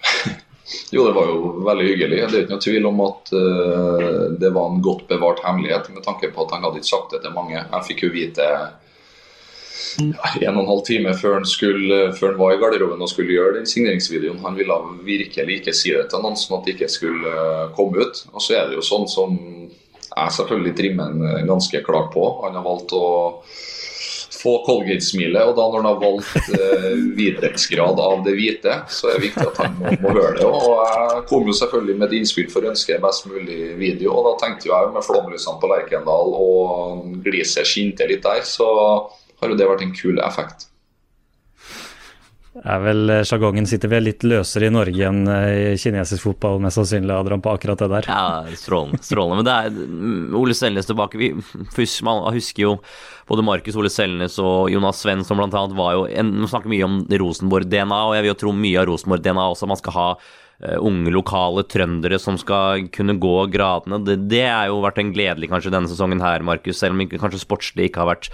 Jo, 0.93 1.07
det 1.09 1.13
var 1.17 1.29
jo 1.31 1.53
veldig 1.65 1.85
hyggelig. 1.89 2.17
Det 2.21 2.37
er 2.37 2.43
ikke 2.45 2.53
noe 2.53 2.63
tvil 2.67 2.87
om 2.91 2.99
at 3.07 3.31
uh, 3.33 4.25
det 4.37 4.51
var 4.53 4.69
en 4.69 4.83
godt 4.85 5.07
bevart 5.09 5.41
hemmelighet, 5.41 5.89
med 5.95 6.05
tanke 6.05 6.29
på 6.35 6.45
at 6.45 6.53
han 6.53 6.67
hadde 6.67 6.83
ikke 6.83 6.91
sagt 6.91 7.15
det 7.15 7.23
til 7.25 7.33
mange. 7.33 7.57
Jeg 7.57 7.87
fikk 7.87 8.05
jo 8.05 8.11
vite 8.13 8.49
en 10.03 10.57
og 10.57 10.63
en 10.63 10.69
halv 10.69 10.83
time 10.85 11.15
før 11.17 11.39
han, 11.39 11.47
skulle, 11.49 12.03
før 12.17 12.35
han 12.35 12.41
var 12.41 12.53
i 12.55 12.61
garderoben 12.61 13.01
og 13.05 13.09
skulle 13.09 13.33
gjøre 13.33 13.57
den 13.57 13.69
signeringsvideoen. 13.69 14.45
Han 14.45 14.57
ville 14.61 14.77
virkelig 15.07 15.59
ikke 15.63 15.75
si 15.77 15.95
det 15.97 16.11
til 16.13 16.25
noen, 16.25 16.37
sånn 16.37 16.59
at 16.59 16.69
det 16.69 16.77
ikke 16.77 16.93
skulle 16.93 17.33
uh, 17.41 17.73
komme 17.79 18.05
ut. 18.05 18.25
Og 18.35 18.45
så 18.45 18.59
er 18.59 18.69
det 18.69 18.77
jo 18.77 18.85
sånn 18.85 19.09
som 19.09 19.41
jeg 20.13 20.37
selvfølgelig 20.37 20.77
trimmer 20.77 21.47
ganske 21.49 21.81
klart 21.89 22.13
på. 22.13 22.27
Han 22.45 22.61
har 22.61 22.69
valgt 22.69 22.93
å 22.93 23.07
få 24.43 24.57
Colgate-smilet. 24.67 25.45
Og 25.47 25.55
da 25.59 25.67
når 25.69 25.79
han 25.79 25.89
har 25.91 26.01
valgt 26.03 26.51
eh, 26.59 26.89
hvithetsgrad 27.19 28.03
av 28.03 28.25
det 28.27 28.35
hvite, 28.39 28.79
så 28.93 29.11
er 29.11 29.19
det 29.19 29.29
viktig 29.29 29.47
at 29.53 29.63
han 29.63 29.79
må, 29.79 29.95
må 30.03 30.17
høre 30.17 30.35
det. 30.41 30.49
Og 30.49 30.83
jeg 30.83 31.23
kom 31.31 31.47
jo 31.49 31.57
selvfølgelig 31.61 31.99
med 32.01 32.09
et 32.09 32.19
innspill 32.21 32.51
for 32.53 32.65
å 32.67 32.73
ønske 32.73 33.01
best 33.03 33.31
mulig 33.31 33.61
video. 33.81 34.17
Og 34.17 34.29
da 34.31 34.35
tenkte 34.43 34.71
jeg 34.73 34.93
med 34.95 35.07
flomlysene 35.07 35.63
på 35.63 35.73
Lerkendal 35.73 36.37
og 36.43 37.09
gliset 37.25 37.69
skinte 37.69 38.09
litt 38.11 38.27
der, 38.27 38.45
så 38.47 38.69
har 39.43 39.51
jo 39.51 39.59
det 39.59 39.71
vært 39.71 39.87
en 39.87 39.97
kul 39.97 40.21
effekt 40.23 40.72
er 42.61 42.83
vel 42.85 43.11
eh, 43.11 43.23
Sjargongen 43.25 43.67
sitter 43.69 43.89
vel 43.89 44.05
litt 44.05 44.25
løsere 44.27 44.69
i 44.69 44.73
Norge 44.73 45.07
enn 45.09 45.23
eh, 45.31 45.73
i 45.73 45.79
kinesisk 45.81 46.27
fotball, 46.27 46.59
mest 46.61 46.77
sannsynlig, 46.77 47.15
Adrian, 47.15 47.41
på 47.45 47.55
akkurat 47.55 47.81
det 47.81 47.89
der. 47.95 48.09
Ja, 48.11 48.57
strålende. 48.59 49.01
strålende. 49.05 49.41
Men 49.41 49.49
det 49.49 49.55
er 49.57 49.95
mm, 49.97 50.37
Ole 50.37 50.57
Selnes 50.57 50.89
tilbake. 50.89 51.21
Vi 51.21 51.33
man 52.05 52.23
husker 52.35 52.67
jo 52.67 52.75
både 53.29 53.45
Markus 53.47 53.79
Ole 53.81 53.91
Selnes 53.93 54.37
og 54.43 54.69
Jonas 54.73 55.01
Svensson 55.01 55.41
blant 55.41 55.57
annet 55.57 55.77
var 55.79 55.97
jo 55.97 56.07
Man 56.29 56.51
snakker 56.51 56.73
mye 56.73 56.87
om 56.87 57.01
Rosenborg-DNA, 57.09 58.01
og 58.09 58.17
jeg 58.17 58.25
vil 58.25 58.33
jo 58.35 58.41
tro 58.45 58.55
mye 58.57 58.81
av 58.83 58.89
Rosenborg-DNA 58.91 59.47
også. 59.55 59.69
Man 59.71 59.81
skal 59.81 59.97
ha 59.97 60.09
uh, 60.17 60.79
unge, 60.83 61.15
lokale 61.15 61.65
trøndere 61.71 62.19
som 62.21 62.37
skal 62.41 62.89
kunne 62.93 63.17
gå 63.23 63.37
gradene. 63.55 64.03
Det, 64.05 64.19
det 64.29 64.45
er 64.51 64.69
jo 64.69 64.83
vært 64.85 65.01
en 65.01 65.15
gledelig 65.15 65.49
kanskje 65.53 65.73
denne 65.73 65.91
sesongen 65.91 66.21
her, 66.25 66.45
Markus, 66.45 66.83
selv 66.83 66.99
om 66.99 67.07
kanskje 67.15 67.41
sportslig 67.47 67.89
ikke 67.89 68.05
har 68.05 68.13
vært 68.13 68.33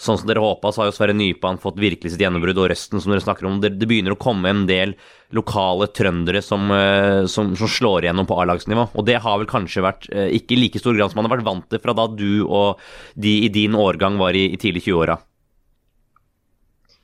sånn 0.00 0.18
som 0.18 0.28
dere 0.28 0.42
håpa, 0.42 0.72
så 0.72 0.82
har 0.82 0.88
jo 0.90 0.94
Sverre 0.96 1.14
Nypan 1.16 1.60
fått 1.62 1.78
virkelig 1.80 2.14
sitt 2.14 2.22
gjennombrudd, 2.24 2.58
og 2.58 2.70
resten 2.72 3.02
som 3.02 3.12
dere 3.12 3.24
snakker 3.24 3.46
om. 3.48 3.60
Det, 3.62 3.72
begynner 3.84 4.16
å 4.16 4.20
komme 4.20 4.50
en 4.50 4.64
del 4.70 4.96
lokale 5.34 5.88
trøndere 5.94 6.42
som, 6.44 6.66
eh, 6.74 7.26
som, 7.30 7.54
som 7.58 7.70
slår 7.70 8.06
igjennom 8.06 8.28
på 8.28 8.38
A-lagsnivå. 8.40 8.88
Og 8.94 9.06
det 9.06 9.20
har 9.22 9.38
vel 9.40 9.50
kanskje 9.50 9.84
vært 9.84 10.08
eh, 10.12 10.32
ikke 10.38 10.56
i 10.56 10.62
like 10.64 10.82
stor 10.82 10.96
grad 10.98 11.12
som 11.12 11.22
man 11.22 11.30
har 11.30 11.36
vært 11.36 11.48
vant 11.48 11.68
til 11.70 11.82
fra 11.82 11.94
da 11.96 12.08
du 12.10 12.44
og 12.44 12.82
de 13.14 13.38
i 13.46 13.52
din 13.54 13.78
årgang 13.78 14.18
var 14.20 14.36
i, 14.38 14.48
i 14.54 14.60
tidlig 14.60 14.86
20-åra. 14.88 15.18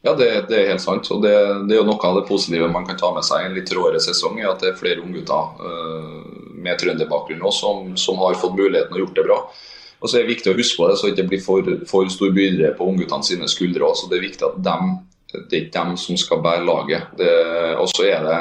Ja, 0.03 0.15
det, 0.17 0.47
det, 0.49 0.57
er 0.57 0.71
helt 0.73 0.81
sant. 0.81 1.11
og 1.13 1.21
det, 1.23 1.33
det, 1.69 1.75
er 1.75 1.83
jo 1.83 1.89
Noe 1.91 2.01
av 2.09 2.17
det 2.17 2.29
positive 2.29 2.71
man 2.73 2.87
kan 2.89 2.97
ta 3.01 3.11
med 3.13 3.27
seg 3.27 3.43
i 3.43 3.51
en 3.51 3.57
litt 3.59 3.73
råere 3.77 4.01
sesong, 4.01 4.39
er 4.41 4.49
at 4.49 4.63
det 4.65 4.73
er 4.73 4.79
flere 4.79 5.05
unggutter 5.05 5.61
uh, 5.61 6.23
med 6.57 6.81
trønderbakgrunn 6.81 7.45
som, 7.53 7.91
som 8.01 8.21
har 8.25 8.39
fått 8.41 8.57
muligheten 8.57 8.97
og 8.97 9.05
gjort 9.05 9.21
det 9.21 9.27
bra. 9.29 9.39
Og 10.01 10.09
så 10.09 10.17
er 10.17 10.25
det 10.25 10.35
viktig 10.35 10.53
å 10.53 10.57
huske 10.57 10.81
på 10.81 10.89
det, 10.89 10.97
så 10.97 11.09
det 11.09 11.15
ikke 11.15 11.31
blir 11.31 11.45
for, 11.45 11.73
for 11.89 12.13
stor 12.13 12.33
byrde 12.37 12.73
på 12.79 12.89
ungguttene 12.89 13.27
sine 13.27 13.49
skuldre. 13.53 13.85
Også. 13.85 14.09
Det 14.09 14.17
er 14.19 14.25
viktig 14.25 14.47
at 14.49 14.61
dem, 14.65 14.95
det 15.35 15.43
er 15.51 15.65
ikke 15.67 15.77
dem 15.77 15.99
som 16.01 16.21
skal 16.21 16.41
bære 16.45 16.65
laget. 16.65 17.21
Og 17.77 17.91
så 17.93 18.07
er 18.09 18.25
det 18.25 18.39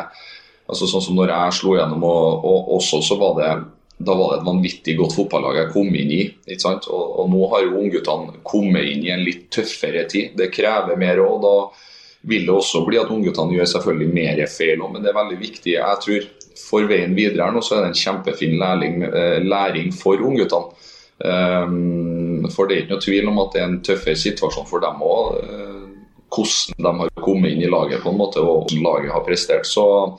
altså 0.70 0.88
sånn 0.88 1.04
som 1.04 1.20
når 1.20 1.34
jeg 1.34 1.58
slo 1.60 1.76
gjennom, 1.76 2.06
og, 2.08 2.48
og 2.48 2.72
også 2.78 3.02
så 3.04 3.20
var 3.20 3.36
det 3.42 3.52
da 4.00 4.16
var 4.16 4.32
det 4.32 4.38
et 4.40 4.48
vanvittig 4.48 4.94
godt 4.96 5.12
fotballag 5.18 5.58
jeg 5.58 5.72
kom 5.74 5.90
inn 5.92 6.12
i. 6.16 6.22
ikke 6.48 6.64
sant? 6.64 6.86
Og, 6.88 7.08
og 7.20 7.32
nå 7.34 7.48
har 7.52 7.66
jo 7.66 7.80
ungguttene 7.82 8.40
kommet 8.48 8.88
inn 8.88 9.04
i 9.04 9.12
en 9.12 9.26
litt 9.26 9.50
tøffere 9.52 10.06
tid. 10.08 10.38
Det 10.40 10.48
krever 10.56 11.00
mer 11.00 11.20
òg. 11.20 11.42
Da 11.44 12.30
vil 12.32 12.46
det 12.48 12.54
også 12.54 12.86
bli 12.88 13.00
at 13.02 13.12
ungguttene 13.12 13.58
gjør 13.58 13.68
selvfølgelig 13.74 14.14
mer 14.16 14.44
feil 14.52 14.86
òg, 14.86 14.94
men 14.94 15.04
det 15.04 15.12
er 15.12 15.20
veldig 15.20 15.40
viktig. 15.42 15.74
Jeg 15.76 16.04
tror 16.06 16.30
For 16.60 16.84
veien 16.86 17.14
videre 17.16 17.46
her 17.48 17.54
nå 17.56 17.62
så 17.64 17.78
er 17.78 17.86
det 17.86 17.90
en 17.94 18.00
kjempefin 18.00 18.58
læring, 18.60 19.04
eh, 19.08 19.38
læring 19.42 19.94
for 19.96 20.20
ungguttene. 20.20 20.76
Ehm, 21.26 22.48
for 22.54 22.68
det 22.68 22.76
er 22.76 22.84
ikke 22.84 22.96
noe 22.96 23.04
tvil 23.04 23.32
om 23.32 23.40
at 23.44 23.56
det 23.56 23.62
er 23.62 23.68
en 23.68 23.80
tøffere 23.84 24.20
situasjon 24.20 24.68
for 24.70 24.84
dem 24.84 25.02
òg. 25.04 25.40
Eh, 25.44 25.88
hvordan 26.30 26.86
de 26.86 26.94
har 27.02 27.12
kommet 27.26 27.56
inn 27.56 27.66
i 27.66 27.72
laget 27.72 28.04
på 28.04 28.14
en 28.14 28.20
måte, 28.20 28.42
og 28.44 28.68
hvordan 28.68 28.86
laget 28.86 29.16
har 29.16 29.26
prestert. 29.26 29.68
Så 29.68 30.18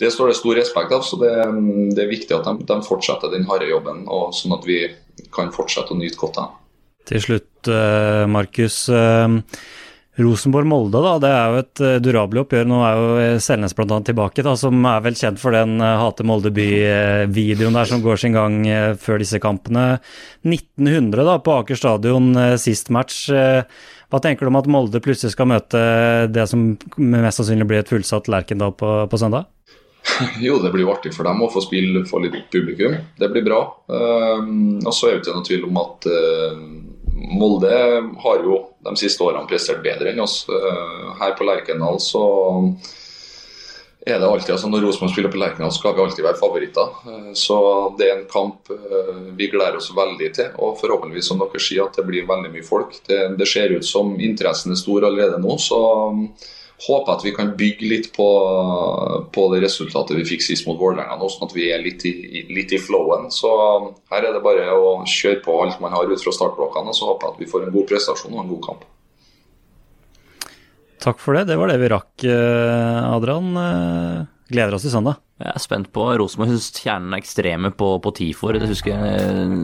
Det 0.00 0.10
står 0.10 0.28
det 0.28 0.36
stor 0.36 0.56
respekt 0.56 0.92
av. 0.92 1.02
så 1.02 1.16
Det, 1.16 1.94
det 1.94 2.02
er 2.02 2.10
viktig 2.10 2.34
at 2.34 2.44
de, 2.44 2.64
de 2.66 2.82
fortsetter 2.82 3.30
den 3.30 3.46
harde 3.46 3.68
jobben, 3.70 4.08
og 4.08 4.34
sånn 4.34 4.56
at 4.56 4.66
vi 4.66 4.88
kan 5.30 5.52
fortsette 5.52 5.94
å 5.94 5.98
nyte 5.98 6.18
godt 6.18 6.38
av 6.42 6.56
Til 7.06 7.20
slutt, 7.20 7.68
eh, 7.68 8.26
Markus. 8.26 8.88
Eh, 10.12 10.22
Rosenborg-Molde, 10.22 11.00
da, 11.02 11.12
det 11.18 11.30
er 11.30 11.46
jo 11.46 11.60
et 11.62 11.82
uh, 11.82 11.94
durabelig 12.02 12.42
oppgjør. 12.44 12.68
Nå 12.68 12.80
er 12.84 12.98
jo 12.98 13.14
eh, 13.20 13.38
Selnes 13.40 13.74
bl.a. 13.76 14.00
tilbake, 14.04 14.44
da, 14.44 14.54
som 14.58 14.84
er 14.88 15.00
vel 15.04 15.16
kjent 15.16 15.40
for 15.40 15.56
den 15.56 15.80
uh, 15.80 15.96
Hate 16.00 16.26
Molde 16.26 16.52
by-videoen 16.54 17.76
der 17.76 17.88
som 17.88 18.02
går 18.04 18.20
sin 18.20 18.36
gang 18.36 18.60
uh, 18.66 18.92
før 19.00 19.22
disse 19.22 19.40
kampene. 19.42 20.02
1900 20.44 21.26
da, 21.28 21.38
på 21.42 21.56
Aker 21.62 21.78
stadion 21.78 22.32
sist 22.60 22.90
match. 22.92 23.28
hva 24.10 24.18
tenker 24.20 24.44
du 24.44 24.50
om 24.50 24.58
at 24.58 24.68
Molde 24.68 25.00
plutselig 25.00 25.32
skal 25.32 25.48
møte 25.48 25.80
det 26.32 26.44
som 26.50 26.72
mest 26.98 27.38
sannsynlig 27.38 27.68
blir 27.70 27.82
et 27.82 27.90
fullsatt 27.90 28.28
Lerkendal 28.32 28.74
på, 28.76 28.90
på 29.08 29.20
søndag? 29.20 29.48
Jo, 30.42 30.56
det 30.58 30.72
blir 30.74 30.82
jo 30.82 30.90
artig 30.90 31.12
for 31.14 31.28
dem 31.28 31.44
å 31.44 31.50
få 31.52 31.62
spille 31.62 32.02
for 32.08 32.24
litt 32.24 32.50
publikum. 32.52 32.98
Det 33.18 33.28
blir 33.30 33.46
bra. 33.46 33.60
og 33.86 34.90
så 34.90 35.08
er 35.08 35.14
det 35.14 35.22
ikke 35.22 35.36
noe 35.36 35.46
tvil 35.46 35.68
om 35.68 35.78
at 35.84 36.08
Molde 37.42 37.76
har 38.24 38.42
jo 38.46 38.58
de 38.86 38.96
siste 39.00 39.24
årene 39.26 39.48
prestert 39.50 39.82
bedre 39.84 40.12
enn 40.12 40.22
oss. 40.22 40.42
Eh, 40.48 41.06
her 41.20 41.34
på 41.38 41.46
Lerkendal 41.46 42.00
så 42.02 42.24
er 44.02 44.18
det 44.18 44.26
alltid, 44.26 44.50
altså 44.56 44.68
Når 44.68 44.82
Rosenborg 44.82 45.12
spiller 45.12 45.30
på 45.30 45.38
Lerkendal, 45.38 45.70
skal 45.74 45.94
vi 45.94 46.02
alltid 46.02 46.24
være 46.26 46.40
favoritter. 46.40 46.96
Eh, 47.06 47.28
så 47.38 47.58
det 47.98 48.08
er 48.08 48.16
en 48.16 48.30
kamp 48.30 48.72
eh, 48.74 49.12
vi 49.38 49.50
gleder 49.52 49.78
oss 49.78 49.92
veldig 49.94 50.32
til. 50.38 50.50
Og 50.58 50.80
forhåpentligvis, 50.80 51.30
som 51.30 51.42
dere 51.42 51.62
sier, 51.62 51.86
at 51.86 51.98
det 51.98 52.06
blir 52.08 52.26
veldig 52.30 52.50
mye 52.54 52.66
folk. 52.66 52.98
Det, 53.06 53.20
det 53.38 53.48
ser 53.50 53.76
ut 53.76 53.86
som 53.86 54.16
interessen 54.18 54.74
er 54.74 54.82
stor 54.82 55.06
allerede 55.06 55.38
nå. 55.42 55.58
Så 55.62 55.78
håper 56.82 57.12
at 57.14 57.24
vi 57.24 57.32
kan 57.36 57.52
bygge 57.58 57.88
litt 57.88 58.08
på, 58.16 58.28
på 59.34 59.44
det 59.52 59.60
resultatet 59.64 60.18
vi 60.18 60.26
fikk 60.32 60.42
sist 60.44 60.66
mot 60.66 60.80
Vålerenga 60.80 61.18
nå, 61.18 61.28
sånn 61.30 61.46
at 61.46 61.54
vi 61.54 61.68
er 61.70 61.82
litt 61.84 62.02
i, 62.08 62.42
litt 62.50 62.74
i 62.74 62.80
flowen. 62.82 63.28
Så 63.34 63.50
um, 63.52 63.92
her 64.10 64.26
er 64.26 64.34
det 64.34 64.42
bare 64.44 64.66
å 64.74 64.96
kjøre 65.06 65.42
på 65.44 65.60
alt 65.62 65.78
man 65.84 65.94
har 65.94 66.10
ut 66.10 66.24
fra 66.24 66.34
startblokkene, 66.34 66.90
og 66.90 66.98
så 66.98 67.12
håper 67.12 67.28
jeg 67.28 67.36
at 67.36 67.44
vi 67.44 67.50
får 67.52 67.66
en 67.66 67.76
god 67.76 67.88
prestasjon 67.92 68.34
og 68.34 68.42
en 68.42 68.52
god 68.56 68.66
kamp. 68.66 68.84
Takk 71.02 71.18
for 71.22 71.38
det. 71.38 71.48
Det 71.50 71.58
var 71.58 71.70
det 71.70 71.80
vi 71.82 71.90
rakk, 71.90 72.26
eh, 72.30 72.98
Adrian. 73.10 73.48
Eh, 74.52 74.54
gleder 74.54 74.74
oss 74.74 74.82
til 74.84 74.92
søndag. 74.92 75.16
Jeg 75.40 75.52
er 75.54 75.60
spent 75.60 75.88
på 75.92 76.04
Rosenborg. 76.18 76.52
Syns 76.52 76.70
kjernen 76.76 77.14
er 77.14 77.22
ekstreme 77.22 77.70
på, 77.74 77.98
på 78.02 78.12
TIFO. 78.14 78.52
Jeg 78.52 78.68
husker 78.68 78.92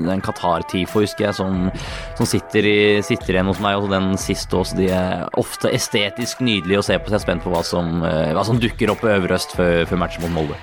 den 0.08 0.22
Qatar-tifo 0.24 1.02
husker 1.04 1.28
jeg, 1.28 1.34
som, 1.34 1.70
som 2.16 2.26
sitter, 2.26 2.66
i, 2.66 3.02
sitter, 3.02 3.36
igjen 3.36 3.46
hos 3.46 3.60
meg. 3.60 3.76
Og 3.78 3.90
den 3.92 4.16
siste 4.18 4.56
også. 4.56 4.76
De 4.78 4.88
er 4.90 5.28
ofte 5.38 5.70
estetisk 5.70 6.40
nydelige 6.40 6.80
å 6.80 6.86
se 6.86 6.98
på, 6.98 7.08
så 7.08 7.18
jeg 7.18 7.20
er 7.20 7.26
spent 7.26 7.44
på 7.44 7.52
hva 7.52 7.62
som, 7.62 8.02
hva 8.02 8.44
som 8.44 8.58
dukker 8.58 8.90
opp 8.90 9.04
i 9.04 9.14
Øvre 9.14 9.38
Øst 9.38 9.54
før, 9.58 9.84
før 9.88 10.02
matchen 10.02 10.24
mot 10.26 10.34
Molde. 10.40 10.58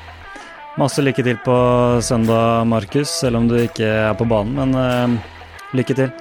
Masse 0.76 1.00
lykke 1.00 1.24
til 1.24 1.38
på 1.46 1.56
søndag, 2.04 2.66
Markus, 2.68 3.14
selv 3.22 3.40
om 3.40 3.48
du 3.48 3.56
ikke 3.62 3.88
er 4.10 4.16
på 4.20 4.28
banen. 4.28 4.60
Men 4.60 4.76
uh, 4.76 5.78
lykke 5.78 5.96
til. 5.96 6.12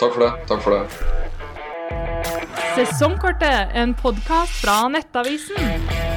Takk 0.00 0.14
for 0.14 0.24
det. 0.24 0.32
Takk 0.48 0.64
for 0.64 0.78
det. 0.78 0.82
Sesongkortet, 2.78 3.74
en 3.76 3.92
podkast 3.98 4.62
fra 4.62 4.86
Nettavisen. 4.94 6.07